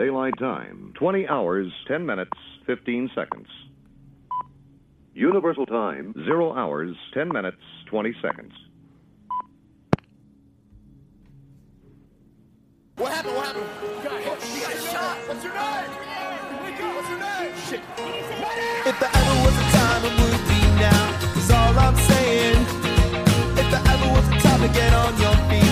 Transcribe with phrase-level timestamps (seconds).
[0.00, 0.94] Daylight Time.
[0.98, 2.30] 20 hours, 10 minutes,
[2.66, 3.46] 15 seconds.
[5.12, 7.58] Universal Time, 0 hours, 10 minutes,
[7.90, 8.52] 20 seconds.
[12.96, 13.34] What happened?
[13.36, 13.66] What happened?
[13.82, 14.54] You got hit.
[14.54, 15.18] You got shot.
[15.28, 15.90] What's your name?
[16.64, 16.96] Wake up.
[16.96, 17.52] What's your name?
[17.68, 17.80] Shit.
[18.88, 21.36] If there ever was a time, it would be now.
[21.36, 22.56] Is all I'm saying.
[23.52, 25.69] If there ever was a time to get on your feet,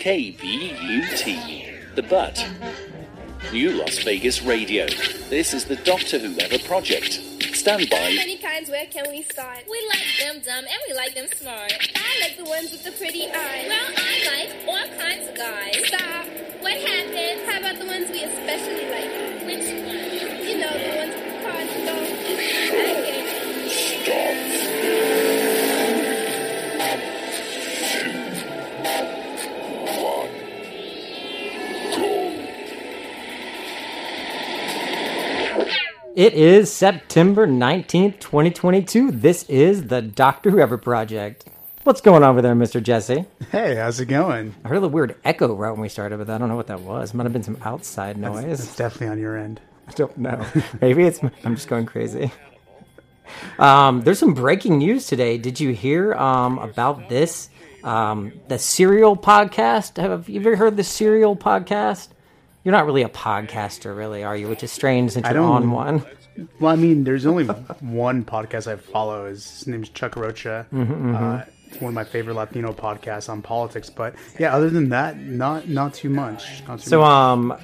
[0.00, 2.48] KBUT, The Butt.
[3.52, 4.86] New Las Vegas Radio.
[5.28, 7.20] This is the Doctor Whoever project.
[7.52, 8.14] Stand by.
[8.16, 9.58] many kinds, where can we start?
[9.70, 11.74] We like them dumb and we like them smart.
[11.94, 13.66] I like the ones with the pretty eyes.
[13.68, 15.76] Well, I like all kinds of guys.
[15.86, 16.24] Stop.
[16.62, 17.42] What happened?
[17.44, 19.10] How about the ones we especially like?
[19.44, 20.14] Which ones?
[20.48, 22.08] You know, the ones with the cards and don't.
[36.16, 39.12] It is September 19th, 2022.
[39.12, 41.44] This is the Doctor Whoever Project.
[41.84, 42.82] What's going on over there, Mr.
[42.82, 43.24] Jesse?
[43.52, 44.54] Hey, how's it going?
[44.64, 46.80] I heard a weird echo right when we started, but I don't know what that
[46.80, 47.10] was.
[47.10, 48.44] It Might have been some outside noise.
[48.44, 48.76] It's noise.
[48.76, 49.60] definitely on your end.
[49.88, 50.44] I don't know.
[50.80, 52.32] Maybe it's I'm just going crazy.
[53.58, 55.38] Um, there's some breaking news today.
[55.38, 57.48] Did you hear um, about this?
[57.84, 59.96] Um, the Serial podcast.
[60.00, 62.08] Have you ever heard the Serial podcast?
[62.64, 64.48] You're not really a podcaster, really, are you?
[64.48, 66.04] Which is strange since you're on one.
[66.58, 69.28] Well, I mean, there's only one podcast I follow.
[69.28, 70.66] His name's Chuck Rocha.
[70.72, 73.88] Mm-hmm, Uh, it's one of my favorite Latino podcasts on politics.
[73.90, 76.62] But yeah, other than that, not not too much.
[76.66, 77.08] Not too So, much.
[77.10, 77.54] um,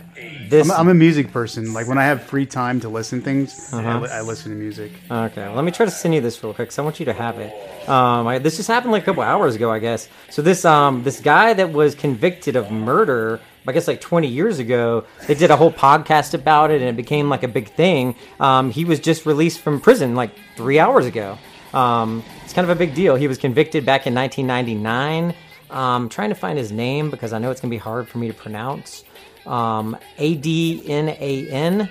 [0.49, 0.71] this.
[0.71, 1.73] I'm, I'm a music person.
[1.75, 3.89] Like when I have free time to listen to things, Uh-huh.
[3.89, 4.93] I, li- I listen to music.
[5.11, 6.69] Okay, well, let me try to send you this real quick.
[6.69, 7.53] 'cause I want you to have it.
[7.89, 10.09] Um, I, this just happened like a couple hours ago, I guess.
[10.31, 14.59] So this um this guy that was convicted of murder, I guess like 20 years
[14.59, 18.15] ago, they did a whole podcast about it, and it became like a big thing.
[18.41, 21.39] Um, he was just released from prison like three hours ago.
[21.75, 23.17] Um, it's kind of a big deal.
[23.17, 25.35] He was convicted back in 1999.
[25.69, 28.29] Um, trying to find his name because I know it's gonna be hard for me
[28.29, 29.05] to pronounce.
[29.45, 31.89] Um, A D N A N.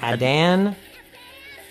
[0.00, 0.76] Adan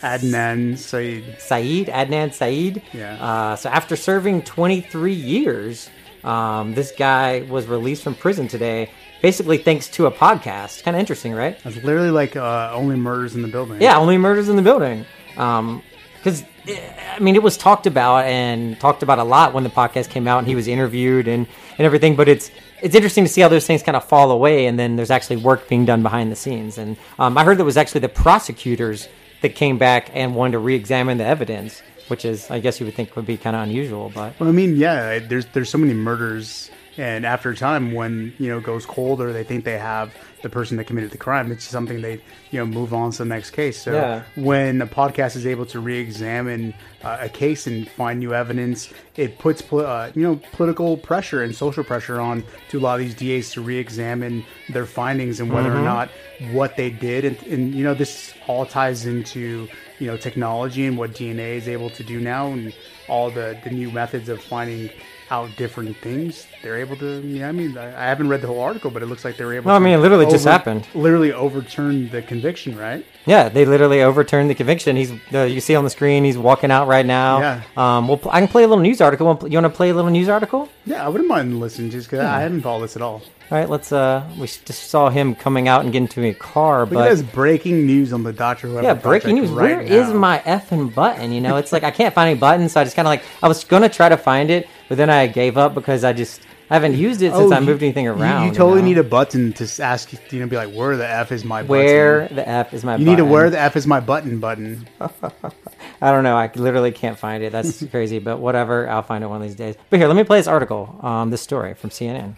[0.03, 1.23] Adnan Syed.
[1.39, 2.81] Syed, Adnan Syed.
[2.93, 3.13] Yeah.
[3.23, 5.89] Uh, so after serving 23 years,
[6.25, 8.91] um, this guy was released from prison today,
[9.23, 10.83] basically thanks to a podcast.
[10.83, 11.57] Kind of interesting, right?
[11.65, 13.81] It's literally like uh, only murders in the building.
[13.81, 15.05] Yeah, only murders in the building.
[15.29, 20.11] Because I mean, it was talked about and talked about a lot when the podcast
[20.11, 21.47] came out, and he was interviewed and,
[21.77, 22.15] and everything.
[22.15, 22.51] But it's
[22.81, 25.37] it's interesting to see how those things kind of fall away, and then there's actually
[25.37, 26.77] work being done behind the scenes.
[26.77, 29.07] And um, I heard that was actually the prosecutors
[29.41, 32.95] that came back and wanted to re-examine the evidence, which is, I guess, you would
[32.95, 34.37] think would be kind of unusual, but.
[34.39, 38.49] Well, I mean, yeah, there's there's so many murders, and after a time, when you
[38.49, 41.51] know it goes cold, or they think they have the person that committed the crime,
[41.51, 42.21] it's something they
[42.51, 43.81] you know move on to the next case.
[43.81, 44.23] So Yeah.
[44.35, 46.73] when a podcast is able to re-examine
[47.03, 51.55] uh, a case and find new evidence, it puts uh, you know political pressure and
[51.55, 55.71] social pressure on to a lot of these DAs to re-examine their findings and whether
[55.75, 56.09] or not
[56.51, 59.67] what they did, and, and you know this all ties into
[59.99, 62.73] you know technology and what DNA is able to do now, and
[63.07, 64.89] all the the new methods of finding
[65.33, 66.45] out different things.
[66.61, 67.19] They're able to.
[67.21, 69.55] Yeah, I mean, I, haven't read the whole article, but it looks like they were
[69.55, 69.65] able.
[69.67, 70.87] Well, I mean, it literally just happened.
[70.93, 73.03] Literally overturned the conviction, right?
[73.25, 74.95] Yeah, they literally overturned the conviction.
[74.95, 76.23] He's uh, you see on the screen.
[76.23, 77.39] He's walking out right now.
[77.39, 77.63] Yeah.
[77.75, 78.07] Um.
[78.07, 79.25] Well, I can play a little news article.
[79.49, 80.69] You want to play a little news article?
[80.85, 83.23] Yeah, I wouldn't mind listening just because I haven't followed this at all.
[83.49, 83.69] All right.
[83.69, 83.91] Let's.
[83.91, 84.23] Uh.
[84.37, 87.87] We just saw him coming out and getting into a car, Look but at breaking
[87.87, 89.49] news on the Doctor yeah, breaking news.
[89.49, 91.31] right Where is my effing button?
[91.31, 93.23] You know, it's like I can't find any button, so I just kind of like
[93.41, 96.39] I was gonna try to find it, but then I gave up because I just
[96.69, 98.43] I haven't used it since I moved anything around.
[98.43, 98.87] Oh, You, totally know?
[98.89, 101.69] need a button to ask, you know, be like, where the F is my button?
[101.71, 102.91] Where the f is my?
[102.93, 103.01] Button.
[103.05, 104.87] You need to where the F is my button button.
[105.01, 106.37] I don't know.
[106.37, 107.51] I literally can't find it.
[107.51, 108.87] That's crazy, but whatever.
[108.87, 109.75] I'll find it one of these days.
[109.89, 110.95] But here, let me play this article.
[111.01, 112.35] Um, this story from CNN.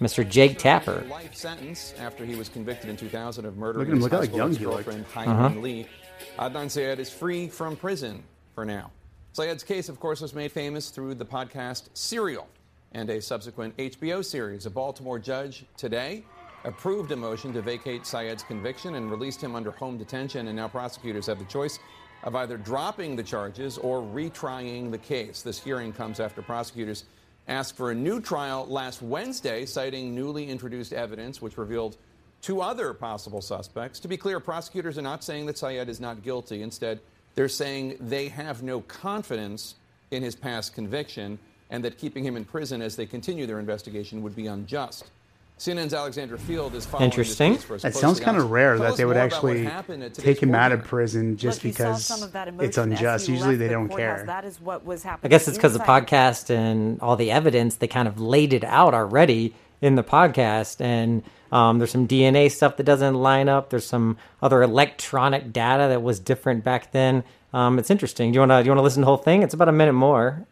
[0.00, 0.26] Mr.
[0.26, 1.04] Jake Tapper.
[1.10, 4.12] Life sentence after he was convicted in 2000 of murdering Look at him, his look
[4.12, 4.86] how high young he looked.
[4.86, 5.60] girlfriend Uh-huh.
[5.60, 5.86] Lee.
[6.38, 8.22] Adnan Syed is free from prison
[8.54, 8.90] for now.
[9.36, 12.48] Syed's case, of course, was made famous through the podcast Serial
[12.92, 14.64] and a subsequent HBO series.
[14.64, 16.24] A Baltimore judge today
[16.64, 20.68] approved a motion to vacate Syed's conviction and released him under home detention, and now
[20.68, 21.78] prosecutors have the choice
[22.22, 25.42] of either dropping the charges or retrying the case.
[25.42, 27.04] This hearing comes after prosecutors
[27.46, 31.98] asked for a new trial last Wednesday, citing newly introduced evidence which revealed
[32.40, 34.00] two other possible suspects.
[34.00, 36.62] To be clear, prosecutors are not saying that Syed is not guilty.
[36.62, 37.00] Instead,
[37.36, 39.76] they're saying they have no confidence
[40.10, 41.38] in his past conviction
[41.70, 45.10] and that keeping him in prison as they continue their investigation would be unjust.
[45.58, 47.52] CNN's Alexandra Field is following Interesting.
[47.52, 49.42] This case for us It sounds kind of rare tell that they would more about
[49.42, 52.32] what actually happened at today's take him out of prison just Look, because some of
[52.32, 53.26] that it's unjust.
[53.26, 54.18] Usually they the don't courthouse.
[54.18, 54.26] care.
[54.26, 55.30] That is what was happening.
[55.30, 58.64] I guess it's because the podcast and all the evidence they kind of laid it
[58.64, 63.70] out already in the podcast, and um, there's some DNA stuff that doesn't line up.
[63.70, 67.22] There's some other electronic data that was different back then.
[67.52, 68.32] Um, it's interesting.
[68.32, 69.42] Do you want to do you want to listen to the whole thing?
[69.42, 70.46] It's about a minute more.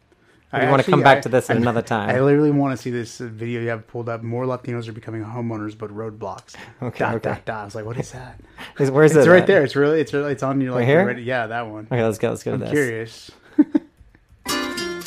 [0.53, 2.11] Or do you want to come back I- to this at I- another time?
[2.11, 4.23] I literally want to see this video you have pulled up.
[4.23, 6.55] More Latinos are becoming homeowners, but roadblocks.
[6.83, 7.29] Okay, Dot, okay.
[7.31, 7.61] dot, dot.
[7.63, 8.39] I was like, what is that?
[8.79, 9.47] Is- where's it's it right at?
[9.49, 9.65] there.
[9.65, 10.81] It's really, it's really, it's on your like.
[10.81, 11.07] Right here?
[11.07, 11.89] ready- yeah, that one.
[11.91, 12.31] Okay, let's go.
[12.31, 12.71] Let's go to I'm this.
[12.71, 13.31] curious.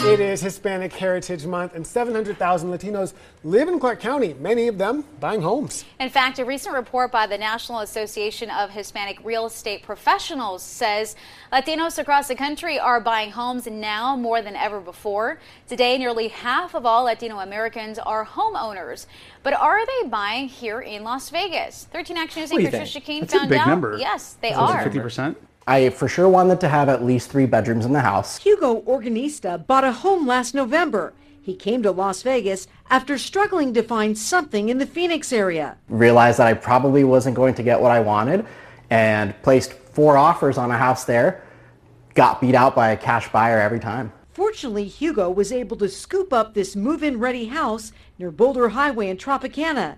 [0.07, 3.13] It is Hispanic Heritage Month, and 700,000 Latinos
[3.43, 5.83] live in Clark County, many of them buying homes.
[5.99, 11.17] In fact, a recent report by the National Association of Hispanic Real Estate Professionals says
[11.51, 15.39] Latinos across the country are buying homes now more than ever before.
[15.67, 19.07] Today, nearly half of all Latino Americans are homeowners.
[19.43, 21.85] But are they buying here in Las Vegas?
[21.91, 22.89] 13 Action News What do you anchor think?
[22.89, 23.67] Tricia Keene That's a found big out.
[23.67, 23.97] number.
[23.97, 24.83] Yes, they That's are.
[24.83, 25.37] fifty percent.
[25.67, 28.37] I for sure wanted to have at least three bedrooms in the house.
[28.37, 31.13] Hugo Organista bought a home last November.
[31.41, 35.77] He came to Las Vegas after struggling to find something in the Phoenix area.
[35.89, 38.45] Realized that I probably wasn't going to get what I wanted,
[38.89, 41.43] and placed four offers on a house there.
[42.13, 44.13] Got beat out by a cash buyer every time.
[44.31, 49.17] Fortunately, Hugo was able to scoop up this move-in ready house near Boulder Highway in
[49.17, 49.97] Tropicana.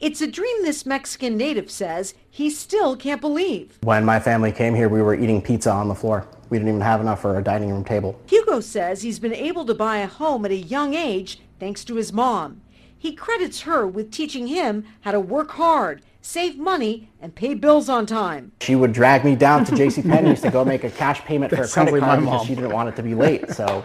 [0.00, 3.78] It's a dream this Mexican native says he still can't believe.
[3.82, 6.24] When my family came here, we were eating pizza on the floor.
[6.50, 8.16] We didn't even have enough for a dining room table.
[8.28, 11.96] Hugo says he's been able to buy a home at a young age thanks to
[11.96, 12.60] his mom.
[12.96, 17.88] He credits her with teaching him how to work hard, save money, and pay bills
[17.88, 18.52] on time.
[18.60, 20.02] She would drag me down to J.C.
[20.02, 22.46] Penney's to go make a cash payment for That a sounds credit like card because
[22.46, 23.50] she didn't want it to be late.
[23.50, 23.84] So,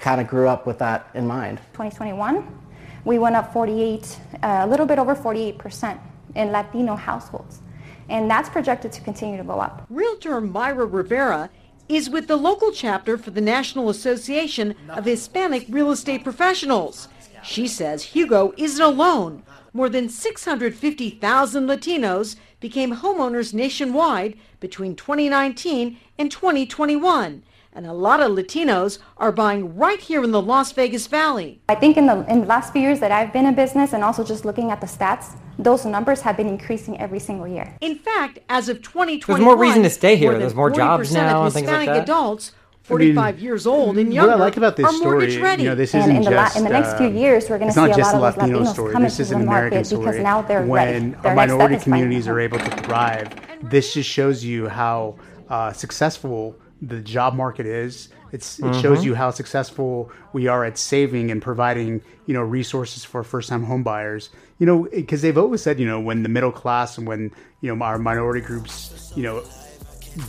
[0.00, 1.58] kind of grew up with that in mind.
[1.74, 2.63] 2021,
[3.04, 5.98] we went up 48, uh, a little bit over 48%
[6.34, 7.60] in Latino households.
[8.08, 9.86] And that's projected to continue to go up.
[9.88, 11.50] Realtor Myra Rivera
[11.88, 17.08] is with the local chapter for the National Association of Hispanic Real Estate Professionals.
[17.42, 19.42] She says Hugo isn't alone.
[19.74, 27.42] More than 650,000 Latinos became homeowners nationwide between 2019 and 2021.
[27.76, 31.60] And a lot of Latinos are buying right here in the Las Vegas Valley.
[31.68, 34.04] I think in the, in the last few years that I've been in business and
[34.04, 37.76] also just looking at the stats, those numbers have been increasing every single year.
[37.80, 40.30] In fact, as of 2021, There's more reason to stay here.
[40.30, 42.02] more There's more jobs 40% now of and things like Hispanic that.
[42.04, 45.10] adults, I mean, 45 years old and what younger, I like about this are story,
[45.18, 45.62] mortgage ready.
[45.64, 47.58] you know, this And isn't in the la- in the next few uh, years, we're
[47.58, 48.92] gonna see a lot of those Latino Latinos story.
[48.92, 50.70] come This into is the an American market because now they're ready.
[50.70, 53.28] when Their our next step minority is buying a communities are able to thrive,
[53.62, 55.16] this just shows you how
[55.48, 56.56] uh, successful
[56.88, 58.08] the job market is.
[58.32, 59.04] It's, it shows Mhm.
[59.04, 64.28] you how successful we are at saving and providing, you know, resources for first-time homebuyers.
[64.58, 67.74] You know, because they've always said, you know, when the middle class and when you
[67.74, 69.42] know our minority groups, you know,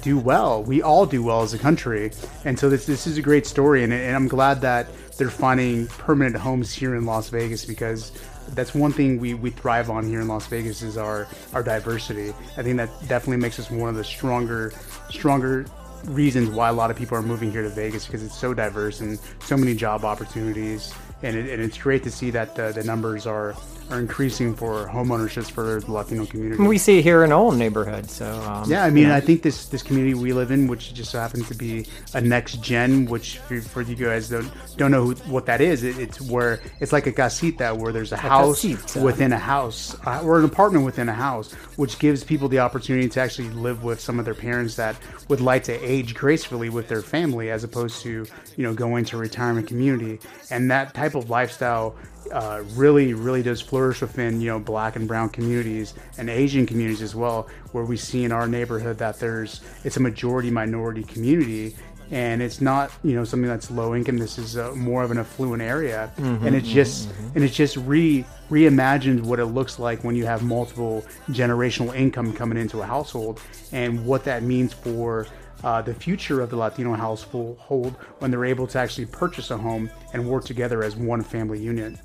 [0.02, 0.64] do well.
[0.64, 2.12] We all do well as a country,
[2.44, 4.88] and so this this is a great story, and, and I'm glad that
[5.18, 8.12] they're finding permanent homes here in Las Vegas because
[8.56, 12.34] that's one thing we, we thrive on here in Las Vegas is our our diversity.
[12.58, 14.74] I think that definitely makes us one of the stronger
[15.10, 15.66] stronger
[16.08, 19.00] reasons why a lot of people are moving here to Vegas because it's so diverse
[19.02, 20.94] and so many job opportunities,
[21.24, 23.56] and, it, and it's great to see that the, the numbers are
[23.90, 26.62] are increasing for home ownerships for the Latino community.
[26.64, 28.10] We see it here in our own neighborhood.
[28.10, 29.16] So um, Yeah, I mean, you know.
[29.16, 32.22] I think this this community we live in, which just so happens to be a
[32.22, 35.98] next gen, which for, for you guys don't don't know who, what that is, it,
[36.00, 39.02] it's where it's like a casita where there's a house casita.
[39.02, 43.08] within a house uh, or an apartment within a house, which gives people the opportunity
[43.08, 44.96] to actually live with some of their parents that
[45.28, 48.26] would like to age gracefully with their family, as opposed to
[48.56, 51.96] you know going to a retirement community, and that type of lifestyle
[52.32, 57.02] uh, really, really does flourish within you know black and brown communities and Asian communities
[57.02, 61.76] as well, where we see in our neighborhood that there's it's a majority minority community.
[62.12, 64.18] And it's not, you know, something that's low income.
[64.20, 67.76] This is uh more of an affluent area, Mhm, and it's just, and it's just
[67.78, 72.86] re reimagined what it looks like when you have multiple generational income coming into a
[72.86, 73.42] household,
[73.74, 75.26] and what that means for
[75.64, 79.90] uh, the future of the Latino household when they're able to actually purchase a home
[80.14, 81.96] and work together as one family unit.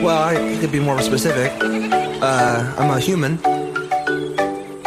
[0.02, 1.52] Well, I could be more specific.
[1.62, 3.38] Uh, I'm a human,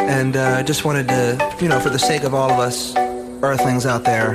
[0.00, 2.96] and uh, just wanted to, you know, for the sake of all of us
[3.40, 4.34] Earthlings out there,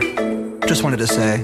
[0.65, 1.43] just wanted to say.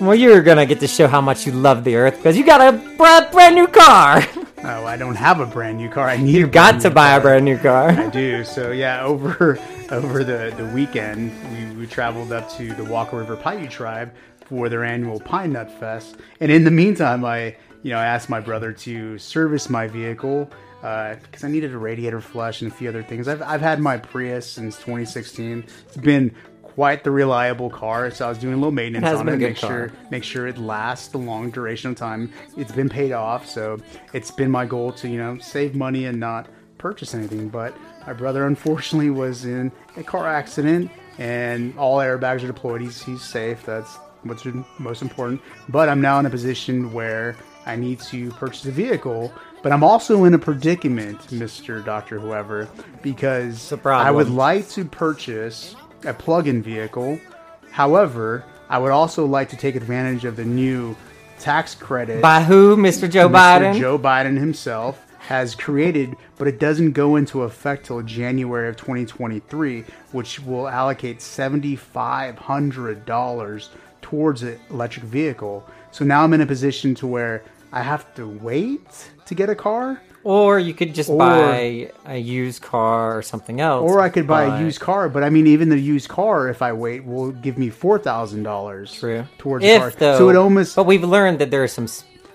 [0.00, 2.62] Well, you're gonna get to show how much you love the Earth because you got
[2.62, 4.22] a bra- brand new car.
[4.62, 6.06] Oh, I don't have a brand new car.
[6.06, 6.34] I need.
[6.34, 7.92] You got to buy a brand new car.
[7.92, 8.44] I do.
[8.44, 9.58] So yeah, over
[9.90, 11.32] over the the weekend,
[11.74, 14.12] we, we traveled up to the Walker River Paiute tribe
[14.44, 16.16] for their annual Pine Nut Fest.
[16.40, 20.50] And in the meantime, I you know I asked my brother to service my vehicle
[20.82, 23.28] uh, because I needed a radiator flush and a few other things.
[23.28, 25.64] I've I've had my Prius since 2016.
[25.86, 26.34] It's been
[26.80, 29.58] quite the reliable car, so I was doing a little maintenance has on it, make
[29.58, 32.32] sure make sure it lasts a long duration of time.
[32.56, 33.78] It's been paid off, so
[34.14, 37.50] it's been my goal to you know save money and not purchase anything.
[37.50, 42.80] But my brother unfortunately was in a car accident, and all airbags are deployed.
[42.80, 43.62] He's he's safe.
[43.66, 44.46] That's what's
[44.78, 45.42] most important.
[45.68, 49.30] But I'm now in a position where I need to purchase a vehicle.
[49.62, 52.70] But I'm also in a predicament, Mister Doctor Whoever,
[53.02, 57.18] because I would like to purchase a plug-in vehicle.
[57.70, 60.96] However, I would also like to take advantage of the new
[61.38, 63.10] tax credit By who, Mr.
[63.10, 63.78] Joe Biden?
[63.78, 69.84] Joe Biden himself has created, but it doesn't go into effect till January of 2023,
[70.12, 73.68] which will allocate $7,500
[74.02, 75.64] towards an electric vehicle.
[75.92, 79.54] So now I'm in a position to where I have to wait to get a
[79.54, 80.02] car.
[80.22, 83.90] Or you could just Or- buy a used car or something else.
[83.90, 86.60] Or I could buy a used car, but I mean, even the used car, if
[86.60, 88.92] I wait, will give me four thousand dollars.
[89.38, 89.90] Towards if the car.
[89.98, 91.86] though, so it almost But we've learned that there are some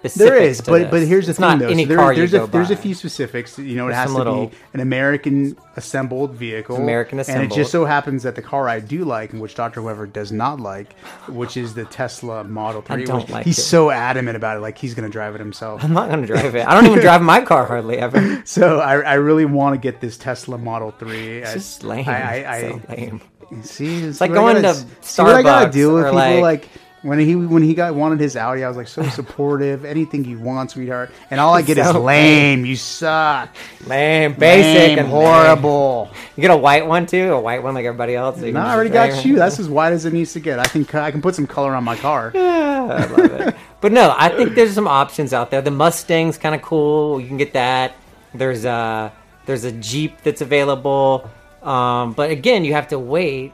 [0.10, 0.36] specifics.
[0.38, 0.92] There is, to but this.
[0.92, 1.74] but here's the it's thing though.
[1.74, 3.58] So there- car you there's go a there's a few specifics.
[3.60, 6.78] You know, it There's has to little- be an American assembled vehicle.
[6.78, 7.44] American assembled.
[7.44, 10.08] And it just so happens that the car I do like, and which Doctor Whoever
[10.08, 10.98] does not like,
[11.28, 13.04] which is the Tesla Model Three.
[13.04, 13.64] I don't like he's it.
[13.64, 15.84] so adamant about it, like he's going to drive it himself.
[15.84, 16.66] I'm not gonna drive it.
[16.68, 18.42] I don't even drive my car hardly ever.
[18.46, 21.40] So I, I really want to get this Tesla Model Three.
[21.40, 22.08] It's I- just lame.
[22.08, 23.22] I, I, I, so lame.
[23.64, 26.70] See, It's like going to see what I gotta Starbucks deal with people like- like,
[27.06, 29.86] when he when he got wanted his Audi, I was like so supportive.
[29.86, 31.12] Anything you want, sweetheart.
[31.30, 32.66] And all I get is So lame.
[32.66, 33.50] You suck.
[33.86, 36.10] Lame, basic, Lame, and horrible.
[36.36, 38.40] You get a white one too, a white one like everybody else.
[38.40, 39.36] No, I already got you.
[39.36, 40.58] That's as white as it needs to get.
[40.58, 42.32] I can cu- I can put some color on my car.
[42.76, 43.56] Yeah, I love it.
[43.82, 45.62] But no, I think there's some options out there.
[45.62, 47.20] The Mustang's kind of cool.
[47.20, 47.96] You can get that.
[48.34, 49.12] There's a
[49.48, 51.30] there's a Jeep that's available.
[51.64, 53.54] Um, but again, you have to wait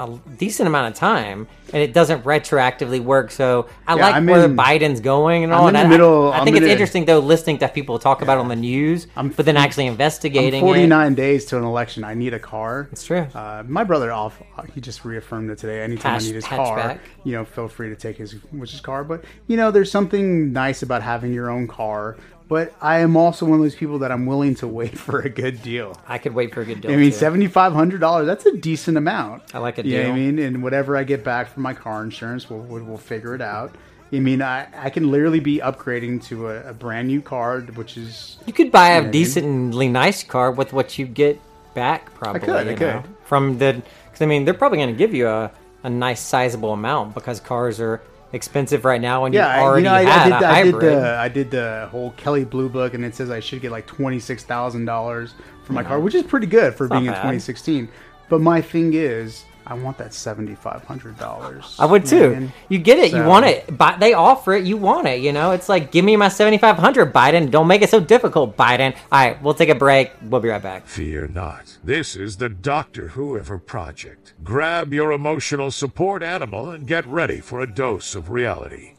[0.00, 3.30] a decent amount of time, and it doesn't retroactively work.
[3.30, 5.68] So I Yeah, like I'm where in- Biden's going and I'm all.
[5.68, 7.98] in and the I- middle- I, I'm think in it's interesting though, listening to people
[7.98, 10.60] talk about it on the news, but then actually I'm investigating.
[10.60, 10.66] it.
[10.66, 12.04] 49 days to an election.
[12.04, 12.88] I need a car.
[12.92, 13.26] It's true.
[13.34, 14.40] Uh, my brother, off,
[14.74, 15.82] he just reaffirmed it today.
[15.82, 18.80] Anytime Hatch- I need his car, you know, feel free to take his which is
[18.80, 19.04] car.
[19.04, 22.16] But you know, there's something nice about having your own car.
[22.48, 25.28] But I am also one of those people that I'm willing to wait for a
[25.28, 26.00] good deal.
[26.08, 26.90] I could wait for a good deal.
[26.90, 28.26] I mean, seventy five hundred dollars.
[28.26, 29.42] That's a decent amount.
[29.54, 30.38] I like a You know I mean?
[30.38, 33.74] And whatever I get back from my car insurance, we'll we'll, we'll figure it out.
[34.10, 37.98] I mean, I, I can literally be upgrading to a, a brand new car, which
[37.98, 39.12] is You could buy You know a what mean?
[39.12, 41.38] decently nice car with what you get
[41.74, 42.40] back, probably.
[42.40, 42.86] I could, I you could.
[42.86, 43.82] know, from the.
[44.06, 45.52] Because I mean, they're probably going to give you a,
[45.82, 48.00] a nice sizable amount because cars are
[48.32, 50.46] expensive right now, and yeah, you already you know, I, had I did, a the-
[50.48, 50.92] I did hybrid.
[51.02, 53.86] the I did the whole Kelly Blue Book, and it says I should get like
[53.86, 57.12] twenty six thousand dollars for my car, which is pretty good for It's being in
[57.12, 57.22] bad.
[57.22, 57.88] twenty sixteen.
[58.28, 61.76] But my thing is, I want that seventy five hundred dollars.
[61.78, 62.48] I would too.
[62.70, 63.12] You get it.
[63.12, 63.76] You want it.
[63.76, 64.64] But they offer it.
[64.64, 65.20] You want it.
[65.20, 67.50] You know, it's like, give me my seventy five hundred, Biden.
[67.50, 68.96] Don't make it so difficult, Biden.
[69.12, 70.10] All right, we'll take a break.
[70.22, 70.86] We'll be right back.
[70.86, 71.76] Fear not.
[71.84, 74.32] This is the Doctor Whoever Project.
[74.42, 78.94] Grab your emotional support animal and get ready for a dose of reality.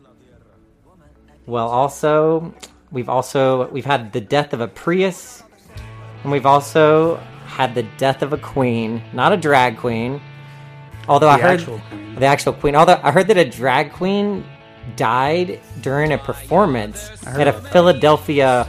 [1.47, 2.53] Well, also,
[2.91, 5.41] we've also we've had the death of a Prius,
[6.21, 7.15] and we've also
[7.47, 10.21] had the death of a queen, not a drag queen.
[11.09, 11.81] Although I heard actual
[12.19, 12.75] the actual queen.
[12.75, 14.45] Although I heard that a drag queen
[14.95, 17.53] died during a performance at a.
[17.53, 18.67] Philadelphia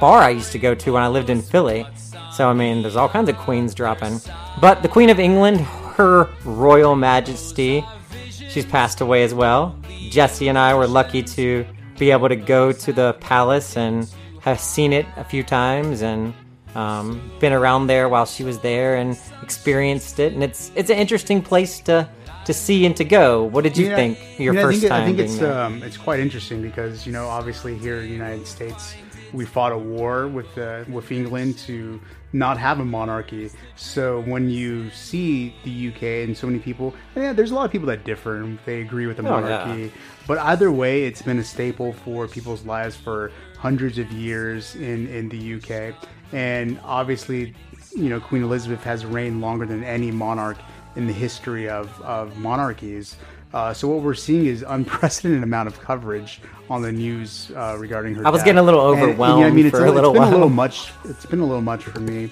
[0.00, 1.86] bar I used to go to when I lived in Philly.
[2.32, 4.20] So I mean, there's all kinds of queens dropping.
[4.60, 7.84] But the Queen of England, her Royal Majesty,
[8.30, 9.76] she's passed away as well.
[10.10, 11.66] Jesse and I were lucky to
[11.98, 14.08] be able to go to the palace and
[14.40, 16.32] have seen it a few times and
[16.78, 20.32] um, been around there while she was there and experienced it.
[20.34, 22.08] And it's it's an interesting place to
[22.44, 23.44] to see and to go.
[23.54, 25.42] What did you Yeah, think your I mean, I first think, time I think it's
[25.42, 28.94] um, it's quite interesting because you know obviously here in the United States
[29.34, 32.00] we fought a war with uh, with England to
[32.32, 33.50] not have a monarchy.
[33.76, 37.70] So when you see the UK and so many people, yeah, there's a lot of
[37.72, 39.82] people that differ and they agree with the Oh, monarchy.
[39.84, 39.88] yeah.
[40.26, 45.06] But either way, it's been a staple for people's lives for hundreds of years in
[45.08, 45.94] in the UK,
[46.32, 47.54] and obviously,
[47.96, 50.58] you know, Queen Elizabeth has reigned longer than any monarch
[50.96, 53.16] in the history of of monarchies.
[53.54, 58.14] Uh, so what we're seeing is unprecedented amount of coverage on the news uh, regarding
[58.14, 58.26] her.
[58.26, 58.46] I was death.
[58.46, 60.20] getting a little And- and, overwhelmed yeah, I mean, it's for a it's little been
[60.22, 60.30] while.
[60.30, 60.92] a little much.
[61.06, 62.22] It's been a little much for me.
[62.22, 62.30] You know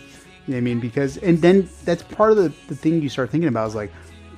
[0.48, 3.48] what I mean, because and then that's part of the, the thing you start thinking
[3.48, 3.90] about is like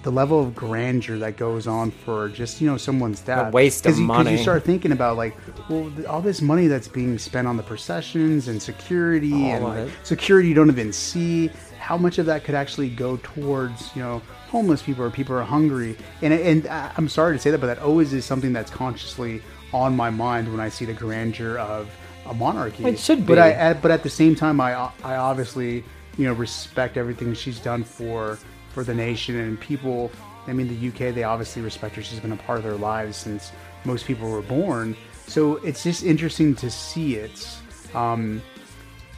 [0.02, 3.52] the level of grandeur that goes on for just you know someone's death.
[3.52, 4.25] waste of you, money.
[4.25, 5.37] Because you start thinking about like,
[5.69, 9.64] well, th- all this money that's being spent on the processions and security All and
[9.64, 11.50] like, security you don't even see.
[11.78, 15.40] How much of that could actually go towards you know homeless people or people who
[15.40, 15.97] are hungry?
[16.23, 19.43] And and I- I'm sorry to say that, but that always is something that's consciously
[19.73, 21.90] on my mind when I see the grandeur of
[22.26, 22.85] a monarchy.
[22.85, 23.35] It should be.
[23.35, 23.38] But.
[23.38, 25.83] I at, but at the same time, I I obviously
[26.17, 28.38] you know respect everything she's done for
[28.72, 30.10] for the nation and people.
[30.46, 32.02] I mean, the UK they obviously respect her.
[32.02, 33.52] She's been a part of their lives since
[33.84, 34.96] most people were born.
[35.26, 37.48] So it's just interesting to see it.
[37.94, 38.40] Um,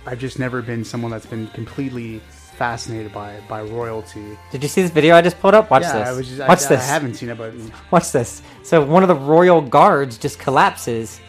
[0.06, 2.20] I've just never been someone that's been completely
[2.56, 4.36] fascinated by by royalty.
[4.50, 5.70] Did you see this video I just pulled up?
[5.70, 6.08] Watch Yeah, this.
[6.08, 6.80] I was just- Watch I this.
[6.80, 7.54] I haven't seen it, but-
[7.90, 8.42] watch this.
[8.62, 11.20] So one of the royal guards just collapses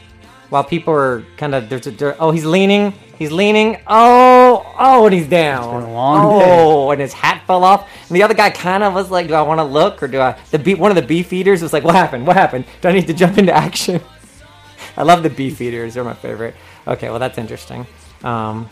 [0.49, 5.13] while people are kind of there's a oh he's leaning he's leaning oh oh and
[5.13, 5.93] he's down.
[5.93, 7.87] Long oh and his hat fell off.
[8.07, 10.19] And the other guy kind of was like do I want to look or do
[10.19, 12.65] I the bee, one of the beef eaters was like what happened what happened?
[12.81, 14.01] Do I need to jump into action?
[14.97, 16.55] I love the beef eaters they're my favorite.
[16.87, 17.85] Okay well that's interesting.
[18.23, 18.67] Um,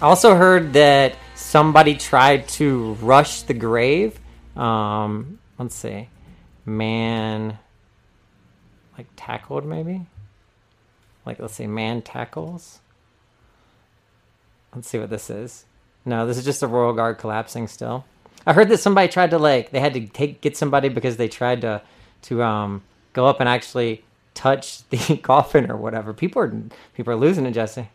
[0.00, 4.18] I also heard that somebody tried to rush the grave.
[4.56, 6.08] Um, let's see.
[6.66, 7.56] Man
[8.98, 10.06] like tackled maybe?
[11.24, 12.81] Like let's say man tackles
[14.74, 15.64] let's see what this is
[16.04, 18.04] no this is just a royal guard collapsing still
[18.46, 21.28] i heard that somebody tried to like they had to take get somebody because they
[21.28, 21.80] tried to
[22.22, 22.82] to um
[23.12, 24.04] go up and actually
[24.34, 26.52] touch the coffin or whatever people are
[26.94, 27.88] people are losing it jesse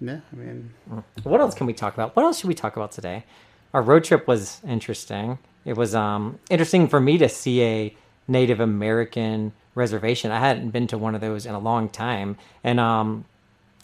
[0.00, 0.74] Yeah, I mean,
[1.22, 2.14] what else can we talk about?
[2.16, 3.24] What else should we talk about today?
[3.72, 5.38] Our road trip was interesting.
[5.64, 7.96] It was um, interesting for me to see a
[8.28, 10.30] Native American reservation.
[10.30, 13.24] I hadn't been to one of those in a long time, and um,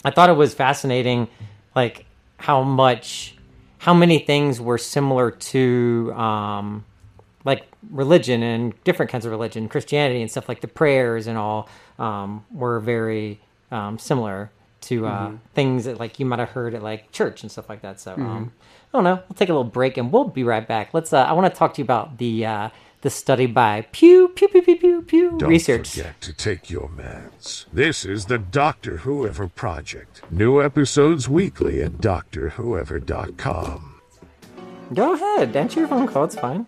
[0.05, 1.27] I thought it was fascinating,
[1.75, 2.05] like
[2.37, 3.35] how much,
[3.79, 6.85] how many things were similar to um,
[7.45, 11.69] like religion and different kinds of religion, Christianity and stuff like the prayers and all
[11.99, 13.39] um, were very
[13.71, 15.39] um, similar to uh, Mhm.
[15.53, 17.99] things that like you might have heard at like church and stuff like that.
[17.99, 18.51] So um,
[18.93, 19.15] I don't know.
[19.29, 20.93] We'll take a little break and we'll be right back.
[20.93, 21.13] Let's.
[21.13, 22.69] Uh, I want to talk to you about the uh,
[23.01, 25.89] the study by Pew Pew Pew Pew Pew Pew Don't Research.
[25.89, 27.65] forget to take your meds.
[27.73, 30.21] This is the Doctor Whoever Project.
[30.29, 34.01] New episodes weekly at DoctorWhoever.com.
[34.93, 36.25] Go ahead, answer your phone call.
[36.25, 36.65] It's fine.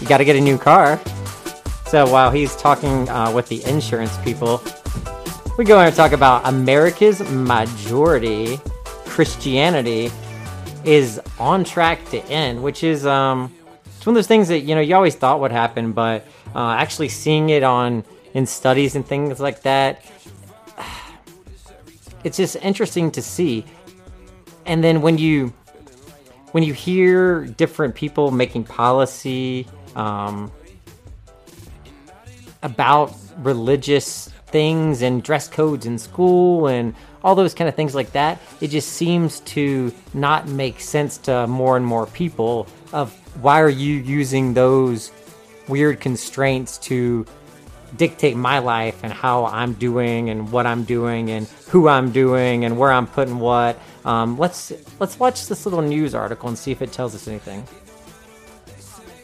[0.00, 1.00] You got to get a new car.
[1.86, 4.62] So while he's talking uh, with the insurance people,
[5.58, 8.58] we go and talk about America's majority
[9.04, 10.10] Christianity
[10.84, 13.54] is on track to end, which is um,
[14.00, 16.70] it's one of those things that you know you always thought would happen, but uh,
[16.70, 20.02] actually seeing it on in studies and things like that,
[22.24, 23.66] it's just interesting to see.
[24.64, 25.52] And then when you
[26.52, 30.50] when you hear different people making policy um,
[32.62, 38.12] about religious things and dress codes in school and all those kind of things like
[38.12, 43.60] that, it just seems to not make sense to more and more people of why
[43.60, 45.12] are you using those
[45.68, 47.26] weird constraints to
[47.96, 52.64] dictate my life and how I'm doing and what I'm doing and who I'm doing
[52.64, 53.78] and where I'm putting what.
[54.04, 57.64] Um, let's let's watch this little news article and see if it tells us anything.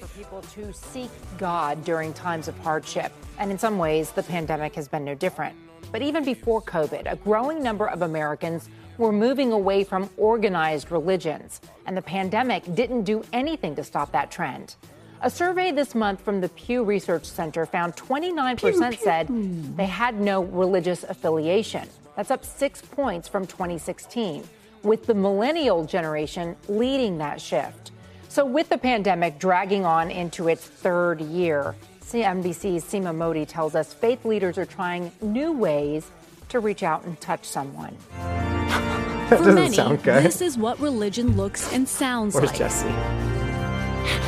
[0.00, 3.12] for people to seek God during times of hardship.
[3.38, 5.56] And in some ways, the pandemic has been no different.
[5.92, 8.68] But even before COVID, a growing number of Americans
[8.98, 11.60] were moving away from organized religions.
[11.86, 14.76] And the pandemic didn't do anything to stop that trend.
[15.22, 19.28] A survey this month from the Pew Research Center found 29% said
[19.76, 21.88] they had no religious affiliation.
[22.16, 24.44] That's up six points from 2016,
[24.82, 27.92] with the millennial generation leading that shift.
[28.28, 31.74] So, with the pandemic dragging on into its third year,
[32.06, 36.08] CNBC's Seema Modi tells us faith leaders are trying new ways
[36.50, 37.96] to reach out and touch someone.
[38.16, 40.22] That For doesn't many, sound good.
[40.22, 42.58] this is what religion looks and sounds Where's like.
[42.58, 42.88] Jesse?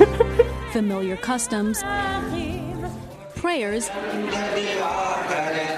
[0.73, 1.81] Familiar customs,
[3.37, 3.89] prayers,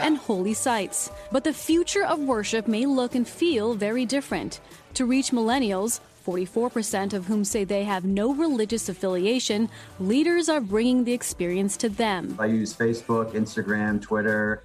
[0.01, 1.11] and holy sites.
[1.31, 4.61] But the future of worship may look and feel very different.
[4.95, 11.03] To reach millennials, 44% of whom say they have no religious affiliation, leaders are bringing
[11.03, 12.37] the experience to them.
[12.38, 14.62] I use Facebook, Instagram, Twitter,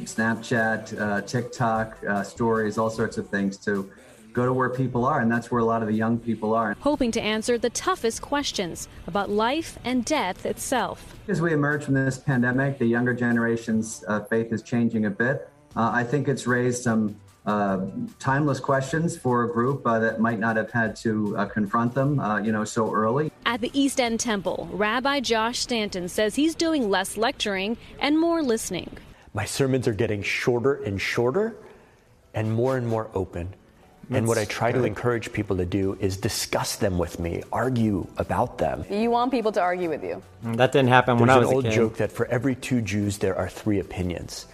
[0.00, 3.88] Snapchat, uh, TikTok, uh, stories, all sorts of things to
[4.32, 6.76] go to where people are, and that's where a lot of the young people are.
[6.80, 11.14] Hoping to answer the toughest questions about life and death itself.
[11.28, 15.48] As we emerge from this pandemic, the younger generation's uh, faith is changing a bit.
[15.76, 17.16] Uh, I think it's raised some
[17.48, 17.86] uh,
[18.18, 22.20] timeless questions for a group uh, that might not have had to uh, confront them,
[22.20, 23.32] uh, you know, so early.
[23.46, 28.42] At the East End Temple, Rabbi Josh Stanton says he's doing less lecturing and more
[28.42, 28.90] listening.
[29.32, 31.56] My sermons are getting shorter and shorter
[32.34, 33.54] and more and more open.
[34.10, 37.42] And what I That's try to encourage people to do is discuss them with me,
[37.52, 38.84] argue about them.
[38.90, 40.22] You want people to argue with you.
[40.42, 41.72] That didn't happen when I was an a old kid.
[41.72, 44.46] joke that for every two Jews, there are three opinions.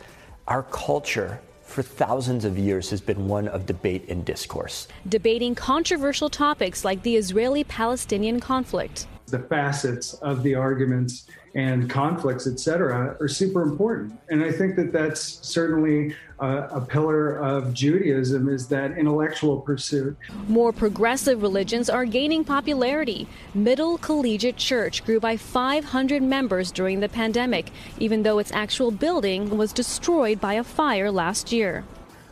[0.48, 1.40] Our culture,
[1.74, 4.86] for thousands of years, has been one of debate and discourse.
[5.08, 9.06] Debating controversial topics like the Israeli Palestinian conflict.
[9.26, 14.18] the facets of the arguments and conflicts, et cetera, are super important.
[14.28, 20.16] And I think that that's certainly uh, a pillar of Judaism is that intellectual pursuit.
[20.48, 23.28] More progressive religions are gaining popularity.
[23.54, 29.56] Middle Collegiate Church grew by 500 members during the pandemic, even though its actual building
[29.56, 31.84] was destroyed by a fire last year.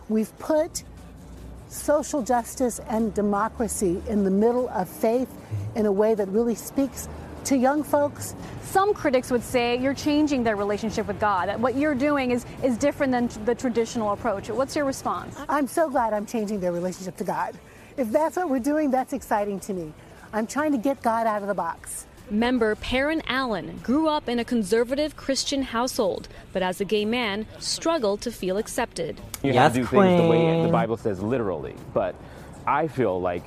[0.08, 0.82] We've put
[1.68, 5.28] social justice and democracy in the middle of faith
[5.74, 7.08] in a way that really speaks
[7.46, 8.34] to young folks.
[8.62, 11.48] Some critics would say you're changing their relationship with God.
[11.48, 14.48] That what you're doing is, is different than the traditional approach.
[14.48, 15.36] What's your response?
[15.48, 17.58] I'm so glad I'm changing their relationship to God.
[17.96, 19.92] If that's what we're doing, that's exciting to me.
[20.32, 22.06] I'm trying to get God out of the box.
[22.30, 27.46] Member Perrin Allen grew up in a conservative Christian household, but as a gay man,
[27.58, 29.20] struggled to feel accepted.
[29.42, 31.74] You have to do things the way the Bible says literally.
[31.92, 32.14] But
[32.66, 33.44] I feel like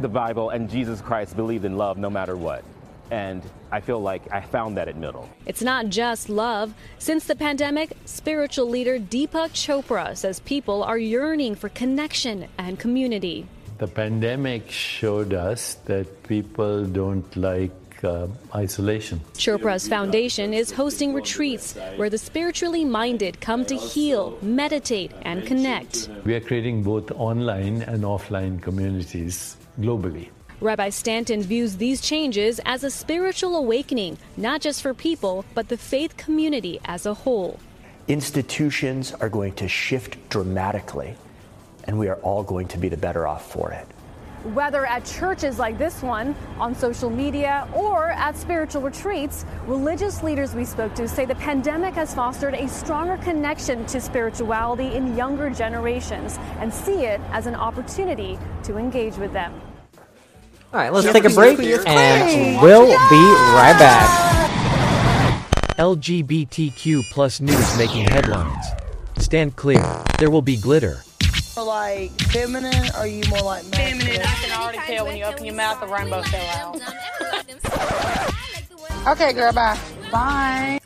[0.00, 2.64] the Bible and Jesus Christ believed in love no matter what.
[3.10, 3.42] And
[3.72, 5.28] I feel like I found that at Middle.
[5.46, 6.74] It's not just love.
[6.98, 13.46] Since the pandemic, spiritual leader Deepak Chopra says people are yearning for connection and community.
[13.78, 17.72] The pandemic showed us that people don't like
[18.04, 19.20] uh, isolation.
[19.34, 26.08] Chopra's foundation is hosting retreats where the spiritually minded come to heal, meditate, and connect.
[26.24, 30.28] We are creating both online and offline communities globally.
[30.62, 35.78] Rabbi Stanton views these changes as a spiritual awakening, not just for people, but the
[35.78, 37.58] faith community as a whole.
[38.08, 41.14] Institutions are going to shift dramatically,
[41.84, 43.86] and we are all going to be the better off for it.
[44.52, 50.54] Whether at churches like this one, on social media, or at spiritual retreats, religious leaders
[50.54, 55.48] we spoke to say the pandemic has fostered a stronger connection to spirituality in younger
[55.48, 59.58] generations and see it as an opportunity to engage with them.
[60.72, 63.24] All right, let's take a break, and we'll be
[63.56, 64.08] right back.
[65.78, 68.64] LGBTQ plus news making headlines.
[69.18, 69.84] Stand clear.
[70.20, 71.02] There will be glitter.
[71.56, 74.20] More like feminine, or are you more like feminine?
[74.20, 76.80] I can already tell when you open your mouth, the rainbow fell
[79.04, 79.16] out.
[79.16, 79.76] okay, girl, bye.
[80.12, 80.80] Bye.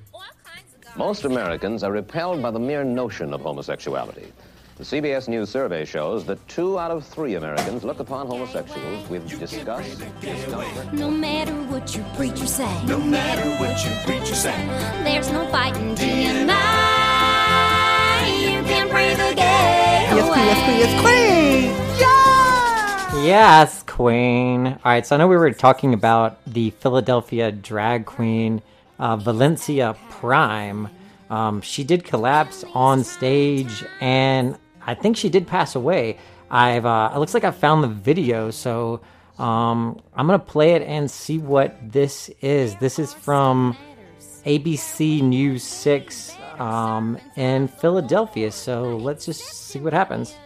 [0.97, 4.33] Most Americans are repelled by the mere notion of homosexuality.
[4.77, 9.29] The CBS News survey shows that two out of three Americans look upon homosexuals with
[9.39, 10.93] disgust, discomfort.
[10.93, 14.57] No matter what your preacher say, No matter what your preacher say.
[15.05, 16.51] there's no fighting TMI.
[18.43, 20.45] You can pray the gay away.
[23.25, 24.67] Yes, Queen.
[24.67, 28.61] All right, so I know we were talking about the Philadelphia drag queen
[28.99, 30.89] uh, Valencia Prime.
[31.31, 36.19] Um, she did collapse on stage, and I think she did pass away.
[36.51, 39.01] I've uh, it looks like I found the video, so
[39.39, 42.77] um, I'm gonna play it and see what this is.
[42.77, 43.77] This is from
[44.45, 48.53] ABC News Six um, in Philadelphia.
[48.53, 50.37] So let's just see what happens.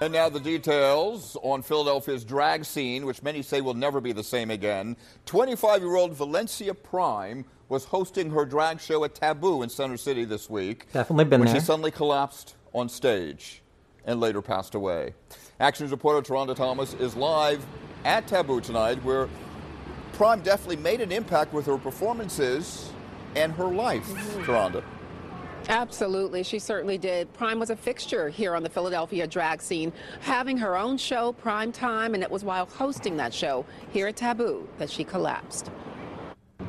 [0.00, 4.24] And now the details on Philadelphia's drag scene, which many say will never be the
[4.24, 4.96] same again.
[5.26, 10.24] 25 year old Valencia Prime was hosting her drag show at Taboo in Center City
[10.24, 10.92] this week.
[10.92, 11.60] Definitely been when there.
[11.60, 13.62] she suddenly collapsed on stage
[14.04, 15.14] and later passed away.
[15.60, 17.64] Action reporter Taronda Thomas is live
[18.04, 19.28] at Taboo tonight, where
[20.12, 22.90] Prime definitely made an impact with her performances
[23.34, 24.06] and her life.
[24.06, 24.42] Mm-hmm.
[24.42, 24.84] Taronda.
[25.68, 27.32] Absolutely, she certainly did.
[27.32, 31.72] Prime was a fixture here on the Philadelphia drag scene, having her own show, Prime
[31.72, 35.70] Time, and it was while hosting that show here at Taboo that she collapsed.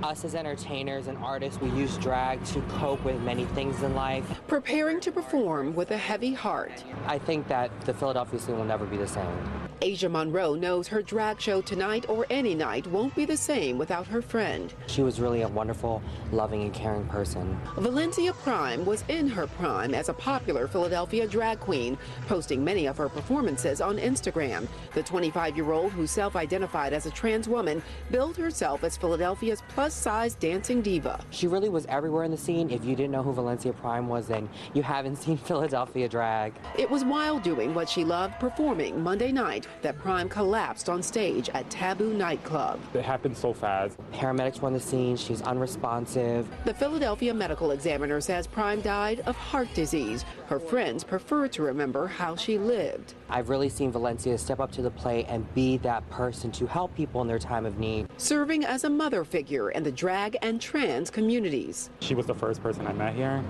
[0.04, 4.42] Us as entertainers and artists, we use drag to cope with many things in life.
[4.48, 6.84] Preparing to perform with a heavy heart.
[7.06, 9.65] I think that the Philadelphia scene will never be the same.
[9.82, 14.08] Asia Monroe knows her drag show tonight or any night won't be the same without
[14.08, 14.74] her friend.
[14.88, 17.60] She was really a wonderful, loving, and caring person.
[17.78, 22.98] Valencia Prime was in her prime as a popular Philadelphia drag queen, posting many of
[22.98, 24.68] her performances on Instagram.
[24.94, 29.62] The 25 year old, who self identified as a trans woman, billed herself as Philadelphia's
[29.70, 31.20] plus size dancing diva.
[31.32, 32.70] She really was everywhere in the scene.
[32.70, 36.54] If you didn't know who Valencia Prime was, then you haven't seen Philadelphia drag.
[36.78, 41.50] It was while doing what she loved performing Monday night that Prime collapsed on stage
[41.50, 42.80] at Taboo nightclub.
[42.94, 43.98] It happened so fast.
[44.12, 45.16] Paramedics were on the scene.
[45.18, 46.48] She's unresponsive.
[46.66, 50.26] The Philadelphia medical examiner says Prime died of heart disease.
[50.48, 53.14] Her friends prefer to remember how she lived.
[53.30, 56.96] I've really seen Valencia step up to the plate and be that person to help
[56.96, 58.08] people in their time of need.
[58.18, 61.90] Serving as a mother figure in the drag and trans communities.
[62.00, 63.44] She was the first person I met here.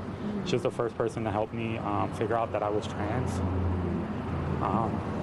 [0.46, 3.32] She was the first person to help me um, figure out that I was trans.
[4.62, 5.15] Um,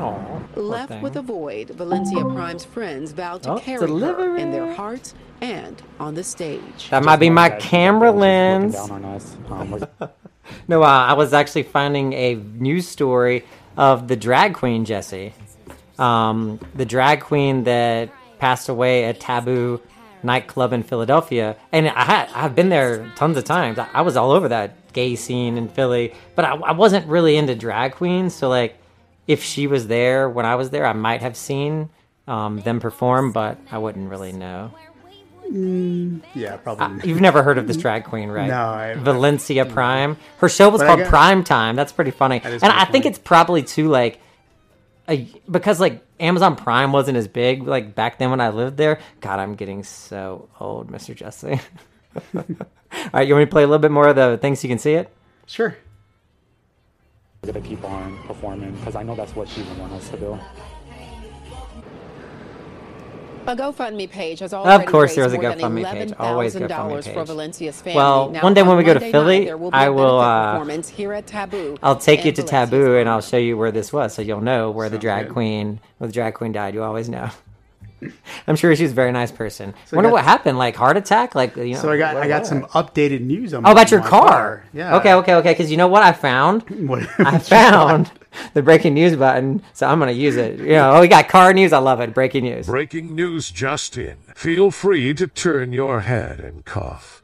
[0.00, 4.50] Aw, poor Left with a void, Valencia Prime's friends vowed to Oh, carry her in
[4.52, 6.88] their hearts and on the stage.
[6.90, 8.74] That might be my camera lens.
[8.74, 9.36] down on us.
[9.48, 9.84] Um,
[10.68, 13.44] No, uh, I was actually finding a news story
[13.76, 15.32] of the drag queen Jesse,
[15.98, 19.80] um, the drag queen that passed away at Taboo
[20.22, 23.78] nightclub in Philadelphia, and I had I've been there tons of times.
[23.78, 27.36] I, I was all over that gay scene in Philly, but I, I wasn't really
[27.36, 28.34] into drag queens.
[28.34, 28.76] So like,
[29.26, 31.90] if she was there when I was there, I might have seen
[32.26, 34.72] um, them perform, but I wouldn't really know.
[35.48, 37.08] Mm, yeah, probably.
[37.08, 38.46] You've never heard of this drag queen, right?
[38.48, 40.16] No, I- Valencia Prime.
[40.38, 41.74] Her show was called got- Prime Time.
[41.76, 43.10] That's pretty funny, That is and pretty I think funny.
[43.10, 44.20] it's probably too like,
[45.08, 49.00] a, because like Amazon Prime wasn't as big like back then when I lived there.
[49.20, 51.58] God, I'm getting so old, Mister Jesse.
[52.34, 52.44] All
[53.12, 54.72] right, you want me to play a little bit more of the things so you
[54.72, 55.10] can see it?
[55.46, 55.76] Sure.
[57.42, 60.16] I'm gonna keep on performing because I know that's what she would want us to
[60.18, 60.38] do.
[63.46, 66.12] A GoFundMe page has already course there was a GoFundMe page.
[66.18, 67.26] Always $11,000 GoFundMe for page.
[67.26, 67.96] Valencia's family.
[67.96, 70.20] Well, Now, one day when we go to Philly, night, will be I a will,
[70.20, 71.78] uh, performance here at Taboo.
[71.82, 74.42] I'll take you to Valencia's Taboo and I'll show you where this was, so you'll
[74.42, 75.32] know where the drag good.
[75.32, 76.74] queen, where the drag queen died.
[76.74, 77.30] You always know.
[78.46, 79.74] I'm sure she's a very nice person.
[79.86, 81.80] So I Wonder got- what happened, like heart attack, like you know.
[81.80, 84.64] So I got I got some updated news on Oh, about your my car.
[84.72, 84.96] Yeah.
[84.96, 85.52] Okay, okay, okay.
[85.52, 86.62] Because you know what I found?
[86.88, 88.10] what I found
[88.54, 90.58] the breaking news button, so I'm gonna use it.
[90.58, 91.72] You know, oh, we got car news.
[91.72, 92.14] I love it.
[92.14, 92.66] Breaking news.
[92.66, 94.18] Breaking news Justin.
[94.34, 97.22] Feel free to turn your head and cough.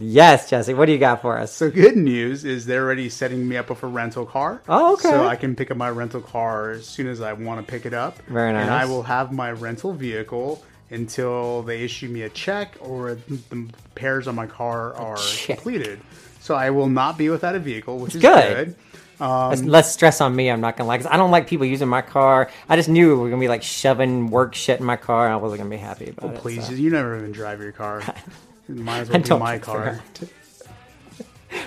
[0.00, 0.74] Yes, Jesse.
[0.74, 1.52] What do you got for us?
[1.52, 4.62] So good news is they're already setting me up with a rental car.
[4.68, 5.10] Oh, okay.
[5.10, 7.86] So I can pick up my rental car as soon as I want to pick
[7.86, 8.18] it up.
[8.28, 8.62] Very nice.
[8.62, 13.40] And I will have my rental vehicle until they issue me a check or the
[13.50, 16.00] repairs on my car are completed.
[16.40, 18.66] So I will not be without a vehicle, which is good.
[18.66, 18.76] good.
[19.20, 20.48] Um, less stress on me.
[20.48, 21.04] I'm not gonna like.
[21.06, 22.50] I don't like people using my car.
[22.68, 25.34] I just knew we were gonna be like shoving work shit in my car, and
[25.34, 26.38] I wasn't gonna be happy about oh, it.
[26.38, 26.72] please, so.
[26.72, 28.02] you never even drive your car.
[28.84, 30.00] Might as well be my car.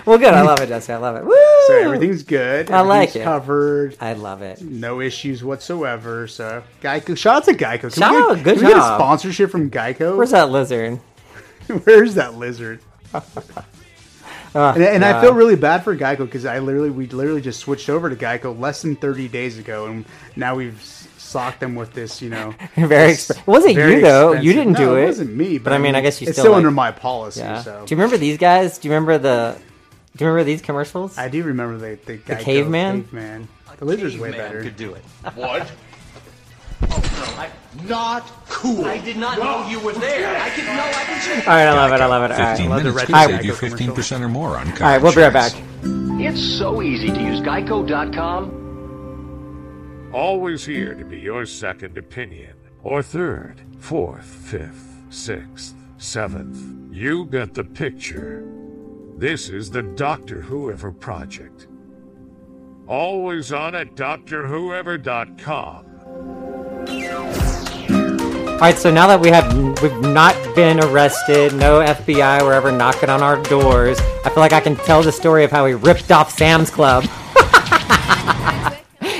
[0.06, 0.32] Well, good.
[0.32, 0.92] I love it, Jesse.
[0.92, 1.24] I love it.
[1.24, 1.34] Woo!
[1.66, 2.70] So everything's good.
[2.70, 3.24] I like Everything's it.
[3.24, 3.96] Covered.
[4.00, 4.62] I love it.
[4.62, 6.28] No issues whatsoever.
[6.28, 7.16] So Geico.
[7.16, 7.80] Shout out to Geico.
[7.80, 8.44] Can Shout we get, out.
[8.44, 9.00] Good can we get a job.
[9.00, 10.16] sponsorship from Geico?
[10.16, 11.00] Where's that lizard?
[11.84, 12.78] Where's that lizard?
[14.54, 17.58] Ah, and and I feel really bad for Geico because I literally we literally just
[17.60, 20.04] switched over to Geico less than 30 days ago, and
[20.36, 21.01] now we've
[21.36, 24.32] s- socked them with this, you know, Very this exp- It wasn't very you though.
[24.32, 25.02] You didn't do it.
[25.02, 26.90] It wasn't me, But I mean, I guess you it's still still like- under my
[26.92, 27.40] policy.
[27.40, 27.62] Yeah.
[27.62, 28.78] So Do you remember these guys?
[28.78, 29.56] Do you remember the?
[30.16, 31.16] Do you remember these commercials?
[31.18, 33.02] I do remember the the, The Geico caveman?
[33.04, 33.48] caveman.
[33.78, 34.62] The lizard's way better.
[34.62, 35.02] could do it.
[35.34, 35.70] What?
[36.90, 37.48] Oh, I,
[37.88, 38.84] Not cool.
[38.84, 40.36] I did not know you were there.
[40.40, 42.00] I can no, I can All right, I love it.
[42.00, 42.34] I love it.
[42.34, 42.56] All right.
[42.56, 43.52] 15 Love minutes red- could save you
[43.94, 45.52] 15% or more on All car right, we'll be right back.
[46.24, 48.61] It's so easy to use geico.com.
[50.12, 52.54] Always here to be your second opinion.
[52.82, 56.94] Or third, fourth, fifth, sixth, seventh.
[56.94, 58.46] You get the picture.
[59.16, 61.66] This is the Doctor Whoever Project.
[62.86, 65.86] Always on at drwhoever.com.
[68.52, 72.70] All right, so now that we have we've not been arrested, no FBI were ever
[72.70, 73.98] knocking on our doors.
[74.26, 77.06] I feel like I can tell the story of how we ripped off Sam's Club.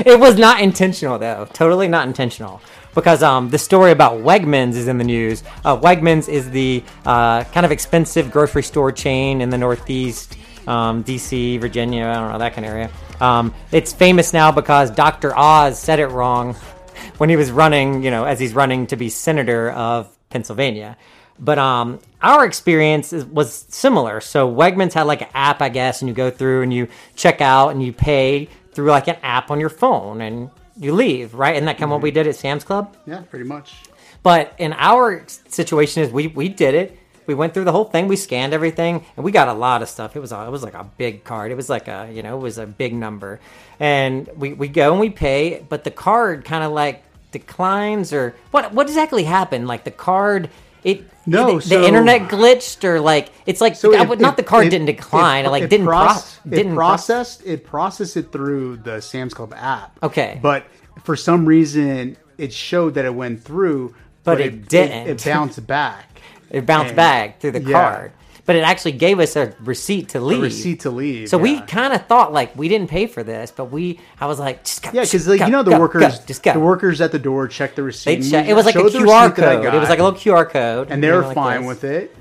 [0.07, 2.61] It was not intentional though, totally not intentional.
[2.95, 5.43] Because um, the story about Wegmans is in the news.
[5.65, 10.37] Uh, Wegmans is the uh, kind of expensive grocery store chain in the Northeast,
[10.67, 12.91] um, DC, Virginia, I don't know, that kind of area.
[13.21, 15.35] Um, it's famous now because Dr.
[15.35, 16.55] Oz said it wrong
[17.17, 20.97] when he was running, you know, as he's running to be senator of Pennsylvania.
[21.39, 24.21] But um, our experience is, was similar.
[24.21, 27.41] So Wegmans had like an app, I guess, and you go through and you check
[27.41, 31.55] out and you pay through like an app on your phone and you leave, right?
[31.55, 32.15] Isn't that kind of what we mm-hmm.
[32.15, 32.97] did at Sam's Club?
[33.07, 33.75] Yeah, pretty much.
[34.23, 36.99] But in our situation is we we did it.
[37.27, 38.09] We went through the whole thing.
[38.09, 40.17] We scanned everything, and we got a lot of stuff.
[40.17, 41.53] It was a, it was like a big card.
[41.53, 43.41] It was like a you know it was a big number,
[43.79, 48.35] and we, we go and we pay, but the card kind of like declines or
[48.51, 49.67] what what exactly happened?
[49.67, 50.51] Like the card
[50.85, 54.43] it No, the, so- the internet glitched or like it's like So it- not the
[54.43, 55.45] card it- didn't decline.
[55.45, 59.35] It, like didn't proc- pro- didn't it pro- processed it processed it through the Sam's
[59.35, 59.99] Club app.
[60.03, 60.39] Okay.
[60.43, 60.65] but
[61.05, 65.07] for some reason it showed that it went through, But it didn't.
[65.09, 66.07] It, bounced back.
[66.51, 67.73] It bounced And- back through the yeah.
[67.95, 68.13] card.
[68.45, 70.43] But it actually gave us a receipt to leave.
[70.43, 73.67] receipt to leave, So we kind of thought like we didn't pay for this, but
[73.67, 76.25] we I was like, just go, Yeah, because like you know the go, workers, go,
[76.27, 76.53] just go.
[76.53, 78.17] the workers at the door checked the receipt.
[78.23, 78.85] They check- it was like a QR
[79.29, 79.75] receipt that I code.
[79.75, 81.69] It was like a little QR code, and they you were know, like fine this.
[81.69, 82.17] with it.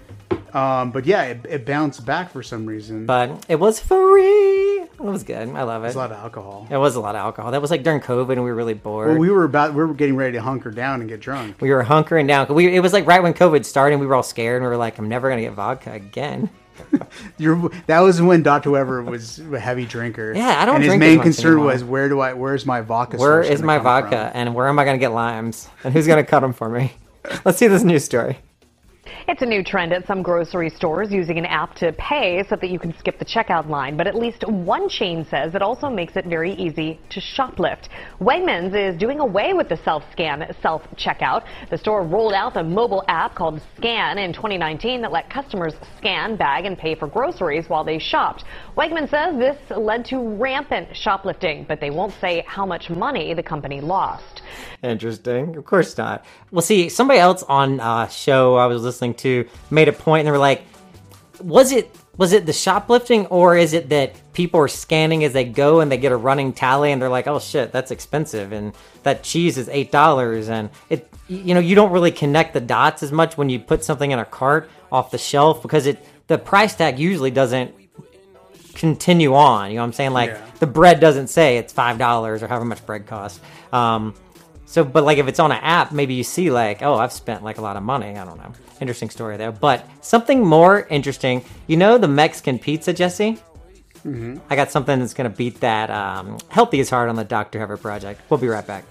[0.54, 3.06] Um, but yeah, it, it bounced back for some reason.
[3.06, 4.82] But it was free.
[4.82, 5.50] It was good.
[5.50, 5.86] I love it.
[5.86, 6.68] There's a lot of alcohol.
[6.70, 7.52] It was a lot of alcohol.
[7.52, 9.10] That was like during COVID, and we were really bored.
[9.10, 11.62] Well, we were about we were getting ready to hunker down and get drunk.
[11.62, 12.54] We were hunkering down.
[12.54, 14.70] We, it was like right when COVID started, and we were all scared, and we
[14.70, 16.50] were like, I'm never gonna get vodka again.
[17.38, 18.70] You're, that was when Dr.
[18.70, 20.34] Whoever was a heavy drinker.
[20.34, 21.68] Yeah, I don't And his main concern anymore.
[21.68, 23.18] was where do I where's my vodka?
[23.18, 24.32] Where is my vodka, from?
[24.34, 26.94] and where am I gonna get limes, and who's gonna cut them for me?
[27.46, 28.40] Let's see this news story.
[29.28, 32.70] It's a new trend at some grocery stores using an app to pay so that
[32.70, 33.96] you can skip the checkout line.
[33.96, 37.90] But at least one chain says it also makes it very easy to shoplift.
[38.20, 41.44] Wegmans is doing away with the self-scan, self-checkout.
[41.70, 46.36] The store rolled out a mobile app called Scan in 2019 that let customers scan,
[46.36, 48.44] bag, and pay for groceries while they shopped.
[48.76, 53.44] Wegmans says this led to rampant shoplifting, but they won't say how much money the
[53.44, 54.42] company lost.
[54.84, 55.56] Interesting.
[55.56, 56.26] Of course not.
[56.50, 60.28] Well, see, somebody else on a show I was listening to made a point, and
[60.28, 60.64] they were like,
[61.42, 65.44] "Was it was it the shoplifting, or is it that people are scanning as they
[65.46, 68.74] go and they get a running tally, and they're like, oh shit, that's expensive, and
[69.04, 73.02] that cheese is eight dollars, and it, you know, you don't really connect the dots
[73.02, 76.38] as much when you put something in a cart off the shelf because it the
[76.38, 77.74] price tag usually doesn't
[78.74, 79.70] continue on.
[79.70, 80.12] You know what I'm saying?
[80.12, 80.42] Like Yeah.
[80.60, 83.40] the bread doesn't say it's five dollars or however much bread costs.
[83.74, 84.14] Um,
[84.72, 87.44] so, but like if it's on an app, maybe you see like, oh, I've spent
[87.44, 88.18] like a lot of money.
[88.18, 88.54] I don't know.
[88.80, 89.52] Interesting story there.
[89.52, 91.44] But something more interesting.
[91.68, 93.38] You know the Mexican pizza, Jesse?
[94.06, 94.40] Mhm.
[94.50, 95.92] I got something that's gonna beat that.
[95.92, 97.60] Um, healthy is hard on the Dr.
[97.60, 98.22] Whoever project.
[98.30, 98.86] We'll be right back.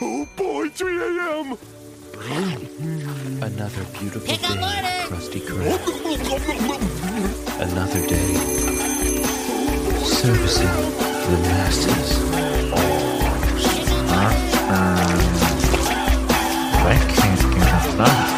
[0.00, 1.58] Oh boy, 3 a.m.
[3.42, 5.80] Another beautiful day, at Krusty Krab.
[7.60, 8.34] Another day,
[10.04, 10.66] servicing
[11.30, 12.57] the masses.
[16.80, 18.34] I can't get enough.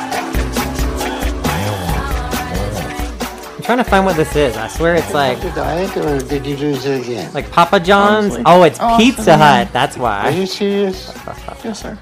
[3.57, 4.57] I'm trying to find what this is.
[4.57, 7.33] I swear it's like the diet, or did you lose it again?
[7.33, 8.35] like Papa John's.
[8.35, 8.43] Honestly.
[8.47, 9.69] Oh, it's Oh, Pizza Hut.
[9.73, 10.23] That's why.
[10.23, 11.13] Are you serious?
[11.65, 11.99] yes, sir.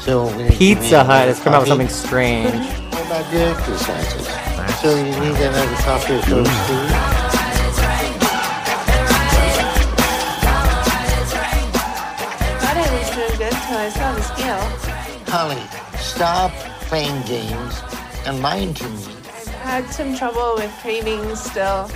[0.00, 2.52] So we need to Pizza Hut has come out with something strange.
[2.92, 4.26] What about your exercises?
[4.80, 6.48] So you need another coffee of those
[15.28, 15.62] Holly,
[15.98, 16.52] stop
[16.88, 17.80] playing games
[18.24, 19.04] and lying to me.
[19.06, 21.90] I've had some trouble with cravings still.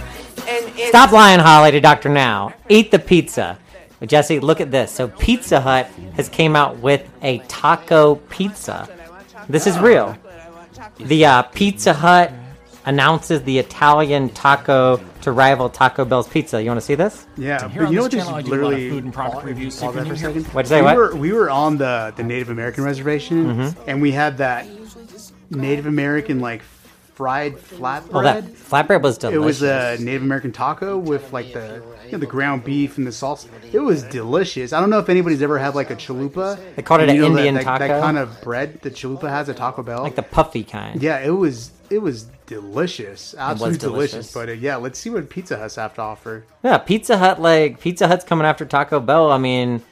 [0.48, 2.54] And it's, Stop lying, Holly, to Doctor Now.
[2.68, 3.58] Eat the pizza.
[3.98, 4.90] But Jesse, look at this.
[4.90, 8.88] So Pizza Hut has came out with a taco pizza.
[9.48, 10.16] This is real.
[10.98, 12.32] The uh, Pizza Hut
[12.90, 16.60] announces the Italian taco to rival Taco Bell's pizza.
[16.62, 17.26] You want to see this?
[17.36, 18.68] Yeah, Here but on you know what this channel, I is do a lot of
[18.70, 20.46] literally food and product reviews, so Pause that for a second.
[20.48, 20.96] What'd you say, We what?
[20.96, 23.76] were we were on the the Native American reservation, Mhm.
[23.86, 24.66] and we had that
[25.50, 26.62] Native American like
[27.14, 28.08] fried flatbread.
[28.14, 29.36] Oh, that flatbread was delicious.
[29.36, 29.96] It was a.
[30.00, 33.46] Native American taco with like the you know, the ground beef and the sauce.
[33.72, 34.72] It was delicious.
[34.72, 36.58] I don't know if anybody's ever had like a chalupa.
[36.76, 38.00] They called it an know, Indian that, That taco?
[38.00, 40.02] kind of bread that chalupa has at Taco Bell.
[40.02, 41.00] like the puffy kind.
[41.02, 44.12] Yeah, it was it was delicious, absolutely delicious.
[44.12, 44.32] delicious.
[44.32, 46.44] But uh, yeah, let's see what Pizza Hut's have to offer.
[46.62, 49.30] Yeah, Pizza Hut, like Pizza Hut's coming after Taco Bell.
[49.30, 49.82] I mean,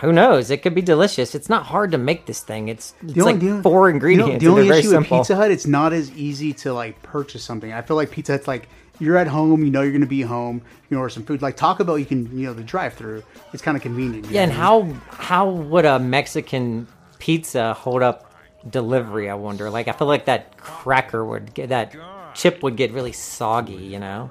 [0.00, 0.50] who knows?
[0.50, 1.34] It could be delicious.
[1.34, 2.68] It's not hard to make this thing.
[2.68, 4.44] It's it's only- like the only- four you know, ingredients.
[4.44, 5.06] the only issue with.
[5.06, 7.72] Pizza Hut, it's not as easy to like purchase something.
[7.72, 8.68] I feel like Pizza Hut's like
[8.98, 11.42] you're at home, you know you're going to be home, you order some food.
[11.42, 13.22] Like Taco Bell, you can you know the drive through.
[13.52, 14.30] It's kind of convenient.
[14.30, 18.25] Yeah, and how how would a Mexican pizza hold up
[18.68, 19.28] delivery?
[19.30, 19.70] I wonder.
[19.70, 21.94] Like, I feel like that cracker would get that
[22.34, 23.74] chip would get really soggy.
[23.74, 24.30] You know.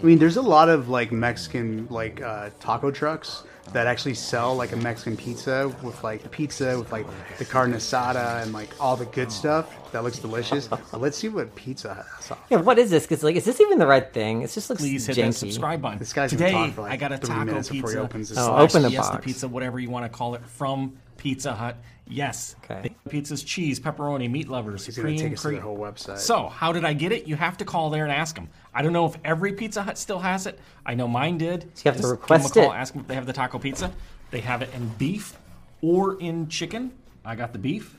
[0.00, 4.54] I mean, there's a lot of like Mexican like uh, taco trucks that actually sell
[4.54, 7.06] like a Mexican pizza with like the pizza with like
[7.38, 10.66] the carne asada and like all the good stuff that looks delicious.
[10.68, 12.32] But let's see what Pizza has.
[12.50, 13.04] Yeah, what is this?
[13.04, 14.42] Because like, is this even the right thing?
[14.42, 15.22] It just looks Please hit janky.
[15.26, 15.98] that subscribe button.
[15.98, 17.94] This guy's been Today, talking for, like, I got a three taco minutes before he
[17.96, 18.04] pizza.
[18.04, 19.24] opens his Oh, slash open the Fiesta box.
[19.24, 21.76] pizza, whatever you want to call it, from Pizza Hut.
[22.06, 22.54] Yes.
[22.70, 22.94] Okay.
[23.08, 25.54] Pizza's cheese, pepperoni, meat lovers, He's gonna take us to cream.
[25.54, 26.18] their whole website.
[26.18, 27.26] So, how did I get it?
[27.26, 28.50] You have to call there and ask them.
[28.74, 30.58] I don't know if every Pizza Hut still has it.
[30.84, 31.62] I know mine did.
[31.74, 32.78] So you have to Just request give them a call, it.
[32.78, 33.90] Ask them if they have the taco pizza.
[34.30, 35.38] They have it in beef
[35.80, 36.92] or in chicken.
[37.24, 37.96] I got the beef.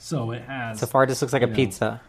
[0.00, 0.80] So it has.
[0.80, 2.00] So far, it just looks like a know, pizza.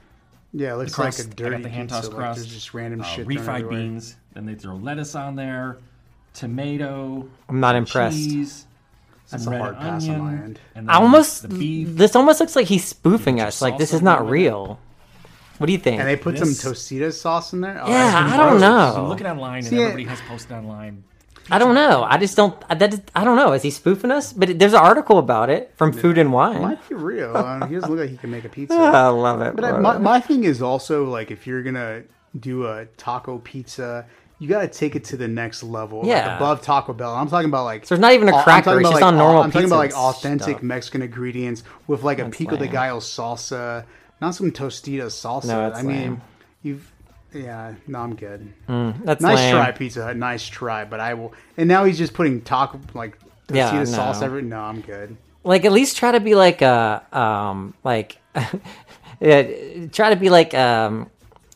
[0.53, 1.19] Yeah, it the looks like crust.
[1.19, 2.39] a I got dirty the hand pizza, tossed like crust.
[2.39, 3.77] there's just random uh, shit thrown refried everywhere.
[3.79, 4.15] beans.
[4.33, 5.77] Then they throw lettuce on there,
[6.33, 7.27] tomato.
[7.47, 8.17] I'm not impressed.
[8.17, 8.65] Cheese,
[9.31, 10.59] That's some a hard pass on my end.
[10.75, 11.89] and I almost the beef.
[11.95, 13.61] this almost looks like he's spoofing us.
[13.61, 14.79] Like this is not real.
[15.57, 15.99] What do you think?
[15.99, 17.79] And they put This- some Tostitos sauce in there.
[17.83, 18.61] Oh, Yeah, I don't gross.
[18.61, 18.93] know.
[19.03, 21.03] I'm looking online, and See, it- everybody has posted online.
[21.51, 22.03] I don't know.
[22.07, 22.55] I just don't.
[22.69, 23.53] That is, I don't know.
[23.53, 24.31] Is he spoofing us?
[24.33, 26.61] But there's an article about it from Food and Wine.
[26.61, 27.31] Might be real.
[27.35, 28.75] Uh, he doesn't look like he can make a pizza.
[28.75, 29.55] I love it.
[29.55, 32.03] But I, my, my thing is also like if you're gonna
[32.39, 34.05] do a taco pizza,
[34.39, 35.99] you got to take it to the next level.
[35.99, 36.37] like, Yeah.
[36.37, 37.13] above Taco Bell.
[37.13, 39.51] I'm talking about like So there's not even a cracker, it's just on normal I'm
[39.51, 40.63] talking about like authentic stuff.
[40.63, 43.85] Mexican ingredients with like a That's pico de gallo salsa,
[44.21, 45.45] not some Tostitos salsa.
[45.45, 46.21] No, I mean,
[46.63, 46.91] you've.
[47.31, 48.51] Yeah, no, I'm good.
[48.67, 49.55] Mm, that's nice lame.
[49.55, 50.17] try, Pizza Hut.
[50.17, 51.31] Nice try, but I will.
[51.57, 54.25] And now he's just putting taco like Tostito Yeah, sauce no.
[54.25, 54.41] every.
[54.41, 55.15] No, I'm good.
[55.43, 58.17] like at least try to be like a um like
[59.19, 61.09] yeah, try to be like um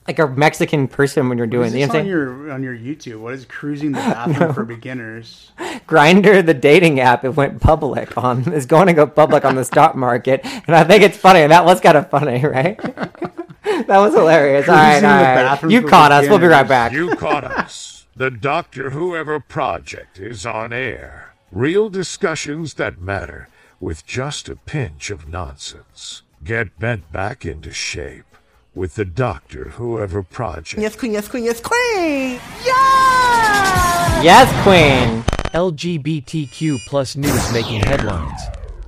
[0.07, 1.67] like a Mexican person when you're doing.
[1.67, 1.79] is it.
[1.79, 2.07] You this know what on saying?
[2.07, 3.19] your on your YouTube?
[3.21, 5.51] What is cruising the bathroom for beginners?
[5.87, 9.63] Grindr, the dating app, it went public on is going to go public on the
[9.65, 11.41] stock market, and I think it's funny.
[11.41, 12.77] And that was kind of funny, right?
[13.63, 14.67] that was hilarious.
[14.67, 15.35] All right, Cruising all the right.
[15.35, 16.29] bathroom You for caught us.
[16.29, 16.91] We'll be right back.
[16.91, 18.05] You caught us.
[18.15, 21.33] The Doctor Whoever Project is on air.
[21.51, 23.47] Real discussions that matter
[23.79, 26.21] with just a pinch of nonsense.
[26.43, 28.32] Get bent back into shape
[28.75, 30.81] with the Doctor Whoever Project.
[30.81, 32.39] Yes, queen, yes, queen, yes, queen!
[32.63, 35.23] Yes, Yes, Queen.
[35.53, 38.39] LGBTQ plus news making headlines.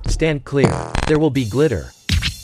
[0.06, 0.72] Stand clear.
[1.06, 1.90] There will be glitter.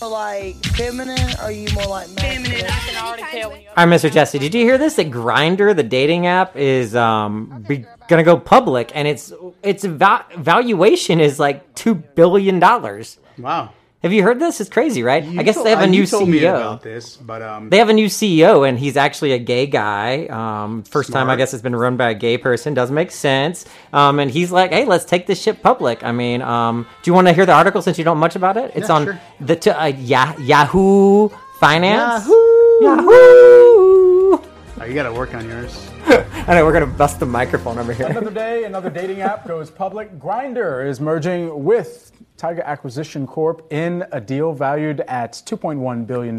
[0.00, 2.66] More like feminine, or are you more like feminine?
[2.66, 4.12] I can already tell when you All right, Mr.
[4.12, 4.96] Jesse, did you hear this?
[4.96, 9.32] That Grindr, the dating app, is um be, gonna go public, and its
[9.62, 13.18] its va- valuation is like two billion dollars.
[13.38, 13.70] Wow.
[14.02, 14.60] Have you heard this?
[14.60, 15.22] It's crazy, right?
[15.22, 16.32] You I guess told- they have a new you told CEO.
[16.32, 19.66] me about this, but um, They have a new CEO, and he's actually a gay
[19.66, 20.26] guy.
[20.26, 22.74] Um, first time, I guess, it's been run by a gay person.
[22.74, 23.64] Doesn't make sense.
[23.92, 27.14] Um, and he's like, "Hey, let's take this shit public." I mean, um, do you
[27.14, 28.72] want to hear the article since you don't much about it?
[28.74, 29.20] It's Yeah, on sure.
[29.40, 31.28] the t- uh, Yah- Yahoo
[31.60, 32.26] Finance.
[32.26, 32.82] Yahoo!
[32.82, 33.12] Yahoo!
[34.80, 35.88] oh, you got to work on yours.
[36.48, 38.06] I know we're gonna bust the microphone over here.
[38.06, 40.18] Another day, another dating app goes public.
[40.18, 46.38] Grindr is merging with Tiga Acquisition Corp in a deal valued at $2.1 billion.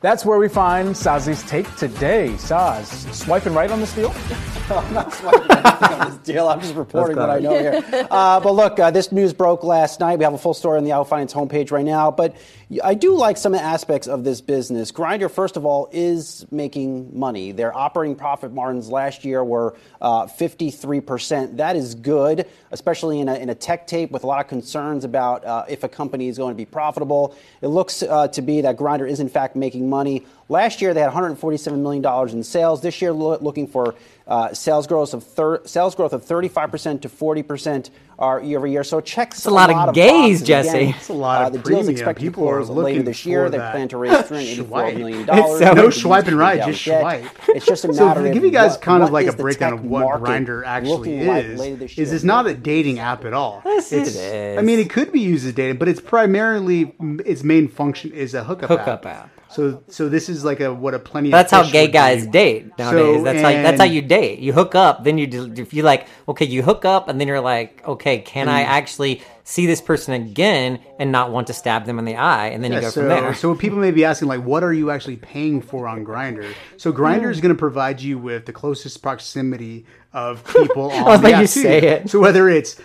[0.00, 2.28] That's where we find Sozzi's take today.
[2.34, 4.14] Saz, swiping right on this deal?
[4.70, 6.46] I'm not swiping anything on this deal.
[6.46, 7.82] I'm just reporting what I know here.
[8.08, 10.18] Uh, but look, uh, this news broke last night.
[10.18, 12.12] We have a full story on the Yahoo Finance homepage right now.
[12.12, 12.36] But
[12.84, 14.92] I do like some aspects of this business.
[14.92, 17.50] Grindr, first of all, is making money.
[17.50, 21.56] Their operating profit margins last year were uh, 53%.
[21.56, 25.04] That is good, especially in a, in a tech tape with a lot of concerns
[25.04, 27.34] about uh, if a company is going to be profitable.
[27.62, 30.26] It looks uh, to be that Grindr is, in fact, making money.
[30.50, 32.04] Last year, they had $147 million
[32.36, 32.80] in sales.
[32.80, 33.94] This year, lo- looking for
[34.26, 38.82] uh, sales growth of thir- sales growth of 35% to 40% are year over year.
[38.82, 40.42] So checks It's a lot of of gays, boxes.
[40.48, 40.68] Jesse.
[40.78, 41.90] Again, It's a lot uh, of the deal is premium.
[41.90, 43.44] expected People to are close later looking this year.
[43.44, 44.96] for They that plan to raise $384 swipe.
[44.96, 45.20] million.
[45.30, 47.24] It's so- No can swiping use right, down just swipe.
[47.50, 49.32] It's just a So matter to of give you guys what- kind of like a
[49.34, 53.34] breakdown of what Grindr actually looking like is, is it's not a dating app at
[53.34, 53.62] all.
[53.66, 54.58] Yes, it it's.
[54.58, 58.34] I mean, it could be used as dating, but it's primarily its main function is
[58.34, 59.30] a hookup, Hookup app.
[59.50, 61.30] So so this is like a what a plenty.
[61.30, 62.30] That's how gay guys be.
[62.32, 63.20] date nowadays.
[63.20, 64.40] So, that's how that's how you date.
[64.40, 67.28] You hook up, then you do- if you like okay, you hook up, and then
[67.28, 68.68] you're like, okay, can I Mm.
[68.68, 72.62] actually see this person again and not want to stab them in the eye, and
[72.62, 73.32] then you go so, from there.
[73.32, 76.52] So people may be asking, like, what are you actually paying for on Grindr?
[76.76, 81.30] So Grindr is going to provide you with the closest proximity of people on the
[81.30, 82.10] like, you say it.
[82.10, 82.76] So whether it's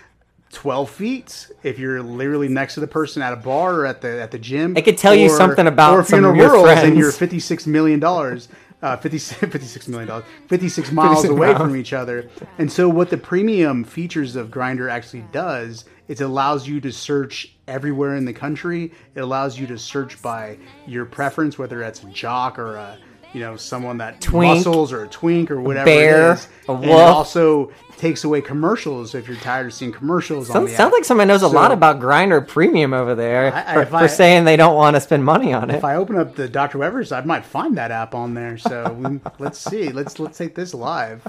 [0.53, 4.21] 12 feet, if you're literally next to the person at a bar or at the
[4.21, 6.37] at the gym, It could tell you something about or if you're in some of
[6.37, 8.49] your rural and you're 56 million dollars.
[8.81, 11.57] Uh, 50, 56 million dollars, 56 miles 56 away miles.
[11.61, 12.29] from each other.
[12.57, 16.91] And so, what the premium features of Grindr actually does is it allows you to
[16.91, 18.91] search everywhere in the country.
[19.15, 22.97] It allows you to search by your preference, whether that's a jock or a
[23.33, 26.47] you know someone that Twink, muscles or a twink or whatever bear, it is.
[26.67, 27.01] a And it wolf.
[27.01, 30.49] also takes away commercials if you're tired of seeing commercials.
[30.49, 30.93] on Some, the sounds app.
[30.93, 33.95] like someone knows a lot about Grindr Premium over there I- I- for, if for
[33.97, 35.75] I- saying they don't want to spend money on it.
[35.75, 36.77] If I open up the Dr.
[36.79, 38.57] Whoever's, I might find that app on there.
[38.57, 39.89] So let's see.
[39.89, 41.25] Let's let's take this live.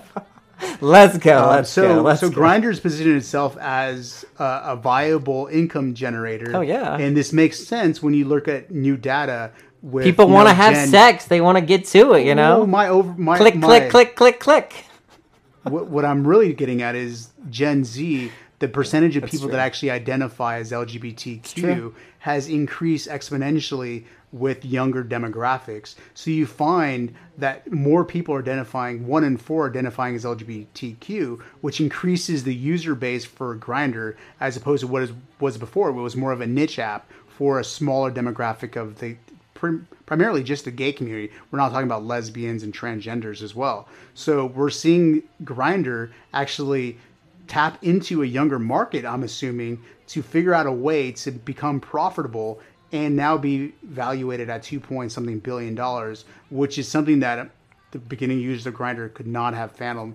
[0.80, 1.42] Let's go.
[1.44, 2.02] Um, let's so go.
[2.02, 2.36] Let's so go.
[2.40, 6.52] Grindr's positioned itself as a, a viable income generator.
[6.54, 6.96] Oh, yeah.
[6.96, 9.50] and this makes sense when you look at new data.
[9.84, 11.26] With People want to have Gen- sex.
[11.26, 12.24] They want to get to it.
[12.26, 12.62] You know.
[12.62, 14.84] Oh, my over my click, my- click, click, click, click.
[15.64, 18.32] what, what I'm really getting at is Gen Z.
[18.60, 19.56] The percentage of That's people true.
[19.56, 25.96] that actually identify as LGBTQ has increased exponentially with younger demographics.
[26.14, 31.80] So you find that more people are identifying, one in four identifying as LGBTQ, which
[31.80, 35.90] increases the user base for Grindr as opposed to what is, was before.
[35.90, 39.16] It was more of a niche app for a smaller demographic of the
[39.64, 41.32] prim- primarily just the gay community.
[41.50, 43.88] We're not talking about lesbians and transgenders as well.
[44.12, 46.98] So we're seeing Grindr actually
[47.48, 49.06] tap into a younger market.
[49.06, 52.60] I'm assuming to figure out a way to become profitable
[52.92, 57.50] and now be valuated at two point something billion dollars, which is something that
[57.90, 60.14] the beginning users of Grindr could not have fathom,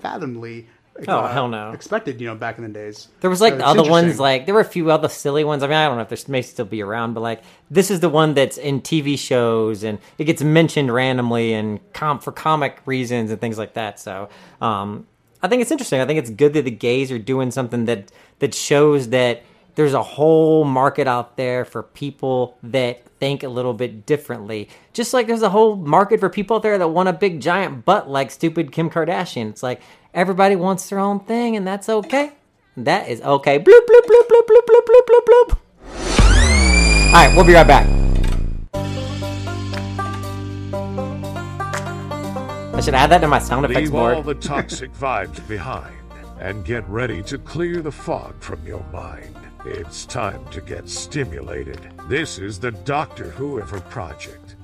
[0.00, 0.66] fathomly.
[1.08, 1.72] Oh, hell no.
[1.72, 3.08] Expected, you know, back in the days.
[3.20, 5.62] There was like So the other ones, like there were a few other silly ones.
[5.62, 8.00] I mean, I don't know if there may still be around, but like this is
[8.00, 12.78] the one that's in TV shows and it gets mentioned randomly and com- for comic
[12.86, 14.00] reasons and things like that.
[14.00, 14.28] So
[14.60, 15.06] um,
[15.42, 16.00] I think it's interesting.
[16.00, 19.42] I think it's good that the gays are doing something that that shows that
[19.74, 24.68] there's a whole market out there for people that think a little bit differently.
[24.92, 27.84] Just like there's a whole market for people out there that want a big giant
[27.84, 29.50] butt like stupid Kim Kardashian.
[29.50, 29.80] It's like
[30.14, 32.32] everybody wants their own thing and that's okay.
[32.76, 33.58] That is okay.
[33.58, 35.58] Bloop bloop bloop bloop bloop bloop bloop bloop bloop.
[37.06, 37.86] All right, we'll be right back.
[42.72, 44.14] I should add that to my sound effects Leave board.
[44.14, 45.94] all the toxic vibes behind
[46.38, 49.36] and get ready to clear the fog from your mind.
[49.66, 51.92] It's time to get stimulated.
[52.08, 54.56] This is the Doctor Whoever Project.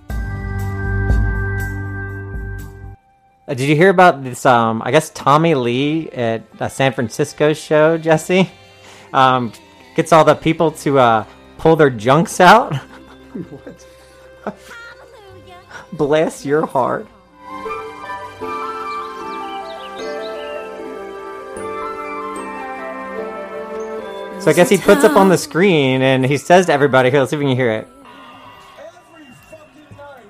[3.49, 4.47] Uh, did you hear about this?
[4.47, 8.51] Um, I guess Tommy Lee at a San Francisco show, Jesse,
[9.12, 9.53] um,
[9.94, 11.26] gets all the people to uh,
[11.59, 12.74] pull their junks out.
[13.51, 13.86] what?
[15.92, 17.07] Bless your heart.
[24.47, 27.18] So I guess he puts up on the screen and he says to everybody, "Here,
[27.18, 27.88] let's see if we can hear it."
[28.78, 30.22] Every fucking night.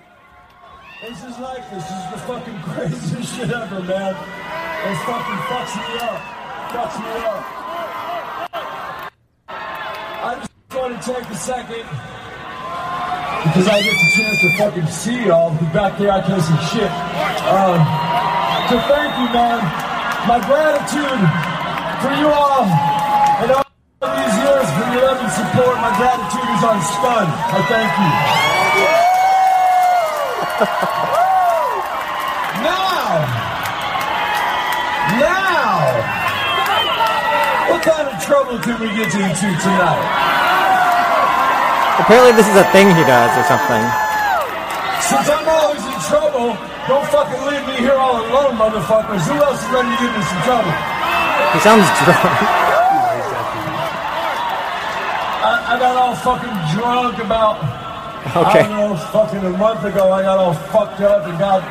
[1.03, 4.17] This is like this is the fucking craziest shit ever, man.
[4.17, 6.21] It fucking fucks me up.
[6.73, 7.45] Fucks me up.
[10.25, 11.85] I just want to take a second
[13.45, 15.51] because I get the chance to fucking see y'all.
[15.77, 16.91] Back there I can't see shit.
[17.53, 17.85] Um,
[18.73, 19.61] so thank you, man.
[20.25, 21.21] My gratitude
[22.01, 23.06] for you all
[25.57, 25.77] support.
[25.81, 27.27] My gratitude is on stun.
[27.33, 28.13] I thank you.
[32.61, 33.09] Now!
[35.17, 35.73] Now!
[37.73, 40.05] What kind of trouble can we get into tonight?
[42.01, 43.85] Apparently, this is a thing he does or something.
[45.01, 46.53] Since I'm always in trouble,
[46.89, 49.25] don't fucking leave me here all alone, motherfuckers.
[49.25, 50.73] Who else is ready to get into some trouble?
[51.55, 52.66] He sounds drunk.
[55.67, 57.59] I, got all fucking drunk about,
[58.27, 58.59] Okay.
[58.59, 60.11] I don't know, fucking a month ago.
[60.11, 61.63] I got all fucked up and got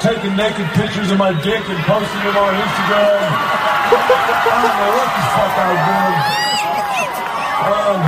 [0.00, 3.20] taking naked pictures of my dick and posting them on Instagram.
[3.20, 3.22] I
[4.60, 6.16] don't know what the fuck I was doing.
[7.60, 8.00] Um,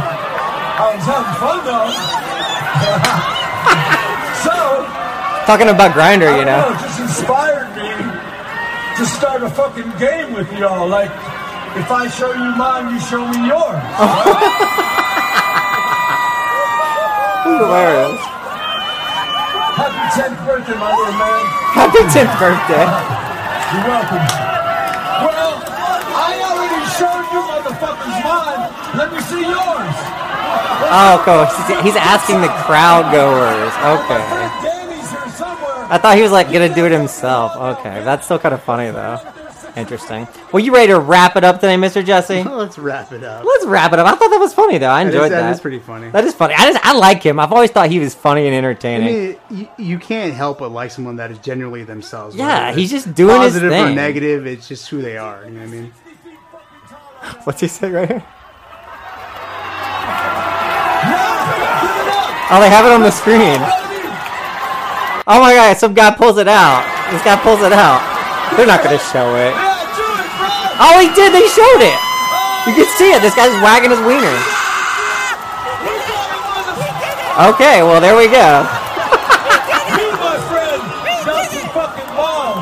[0.81, 1.93] I was having fun though.
[4.45, 4.57] so,
[5.47, 6.71] Talking about Grindr, you know.
[6.73, 7.91] it just inspired me
[8.97, 10.89] to start a fucking game with y'all.
[10.89, 11.11] Like,
[11.77, 13.83] if I show you mine, you show me yours.
[17.59, 18.21] Hilarious.
[19.77, 21.43] Happy 10th birthday, my little man.
[21.73, 22.85] Happy 10th birthday.
[23.73, 24.25] You're welcome.
[25.25, 25.53] Well,
[26.13, 28.63] I already showed you motherfuckers mine.
[28.97, 29.97] Let me see yours.
[30.95, 31.45] Oh, cool.
[31.67, 33.73] He's- He's asking the crowd goers.
[33.97, 34.23] Okay.
[34.63, 35.87] Danny's here somewhere.
[35.91, 37.57] I thought he was like gonna do it himself.
[37.57, 39.19] Okay, that's still kind of funny though.
[39.75, 40.29] Interesting.
[40.53, 42.05] Well, you ready to wrap it up today, Mr.
[42.05, 42.43] Jesse?
[42.45, 43.43] Let's wrap it up.
[43.45, 44.07] Let's wrap it up.
[44.07, 44.91] I thought that was funny though.
[44.91, 45.41] I That is- enjoyed that.
[45.41, 46.11] that is pretty funny.
[46.11, 46.53] That is funny.
[46.55, 47.41] I just I like him.
[47.41, 49.07] I've always thought he was funny and I entertaining.
[49.15, 52.37] mean, you, you can't help but like someone that is genuinely themselves.
[52.37, 54.47] Yeah, he's just doing his positive or negative.
[54.47, 55.43] It's just who they are.
[55.47, 55.93] You know what I mean?
[57.45, 58.25] What's he say right here?
[62.55, 63.57] Oh, they have it on the screen.
[65.27, 66.85] Oh my god, some guy pulls it out.
[67.11, 68.12] This guy pulls it out.
[68.57, 69.53] They're not gonna show it.
[70.81, 71.33] Oh, he did.
[71.33, 71.97] They showed it.
[72.67, 73.23] You can see it.
[73.23, 74.37] This guy's wagging his wiener.
[77.33, 78.63] Okay, well there we go.
[79.97, 80.81] You, my friend,
[81.25, 82.61] got some fucking balls.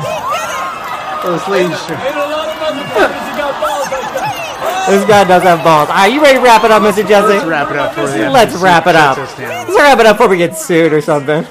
[1.23, 1.75] Those ladies.
[1.91, 4.87] Ain't a lot of motherfuckers who got balls like that.
[4.89, 5.89] This guy does have balls.
[5.89, 7.05] All right, you ready to wrap it up, Mr.
[7.07, 7.27] Jesse?
[7.27, 9.17] Let's wrap it up for the Let's wrap it up.
[9.17, 9.67] shuts us down.
[9.67, 11.45] Let's wrap it up before we get sued or something.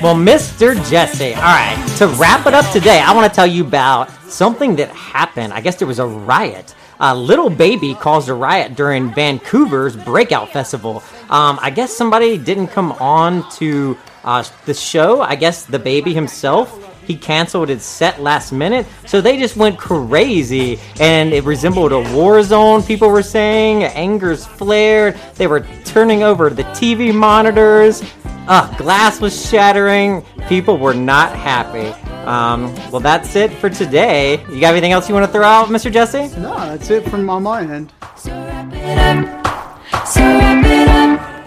[0.00, 0.76] Well, Mr.
[0.88, 4.76] Jesse, all right, to wrap it up today, I want to tell you about something
[4.76, 5.52] that happened.
[5.52, 6.76] I guess there was a riot.
[7.00, 11.02] A Lil Baby caused a riot during Vancouver's Breakout Festival.
[11.28, 15.20] Um, I guess somebody didn't come on to uh, the show.
[15.20, 16.77] I guess the baby himself.
[17.08, 22.00] He canceled his set last minute, so they just went crazy, and it resembled a
[22.14, 22.82] war zone.
[22.82, 25.16] People were saying angers flared.
[25.36, 28.02] They were turning over the TV monitors.
[28.46, 30.22] Uh, glass was shattering.
[30.50, 31.98] People were not happy.
[32.26, 34.44] Um, well, that's it for today.
[34.50, 35.90] You got anything else you want to throw out, Mr.
[35.90, 36.28] Jesse?
[36.38, 37.90] No, that's it from on my end.
[38.26, 38.34] All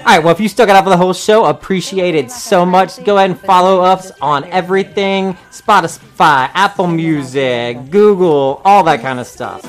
[0.05, 3.03] right, well, if you stuck it out for the whole show, appreciate it so much.
[3.03, 9.27] Go ahead and follow us on everything Spotify, Apple Music, Google, all that kind of
[9.27, 9.61] stuff.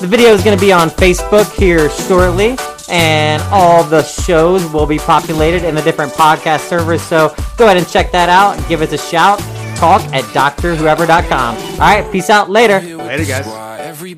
[0.00, 2.56] The video is going to be on Facebook here shortly,
[2.88, 7.02] and all the shows will be populated in the different podcast servers.
[7.02, 8.56] So go ahead and check that out.
[8.68, 9.40] Give us a shout.
[9.76, 11.56] Talk at drwhoever.com.
[11.56, 12.50] All right, peace out.
[12.50, 12.80] Later.
[12.80, 13.65] Later, guys.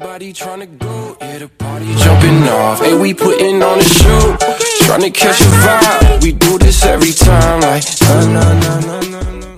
[0.01, 2.79] Everybody trying to go, yeah, the party jumping off.
[2.79, 4.37] Hey, we putting on a show,
[4.83, 6.23] trying to catch a vibe.
[6.23, 9.58] We do this every time, like, na na na na na.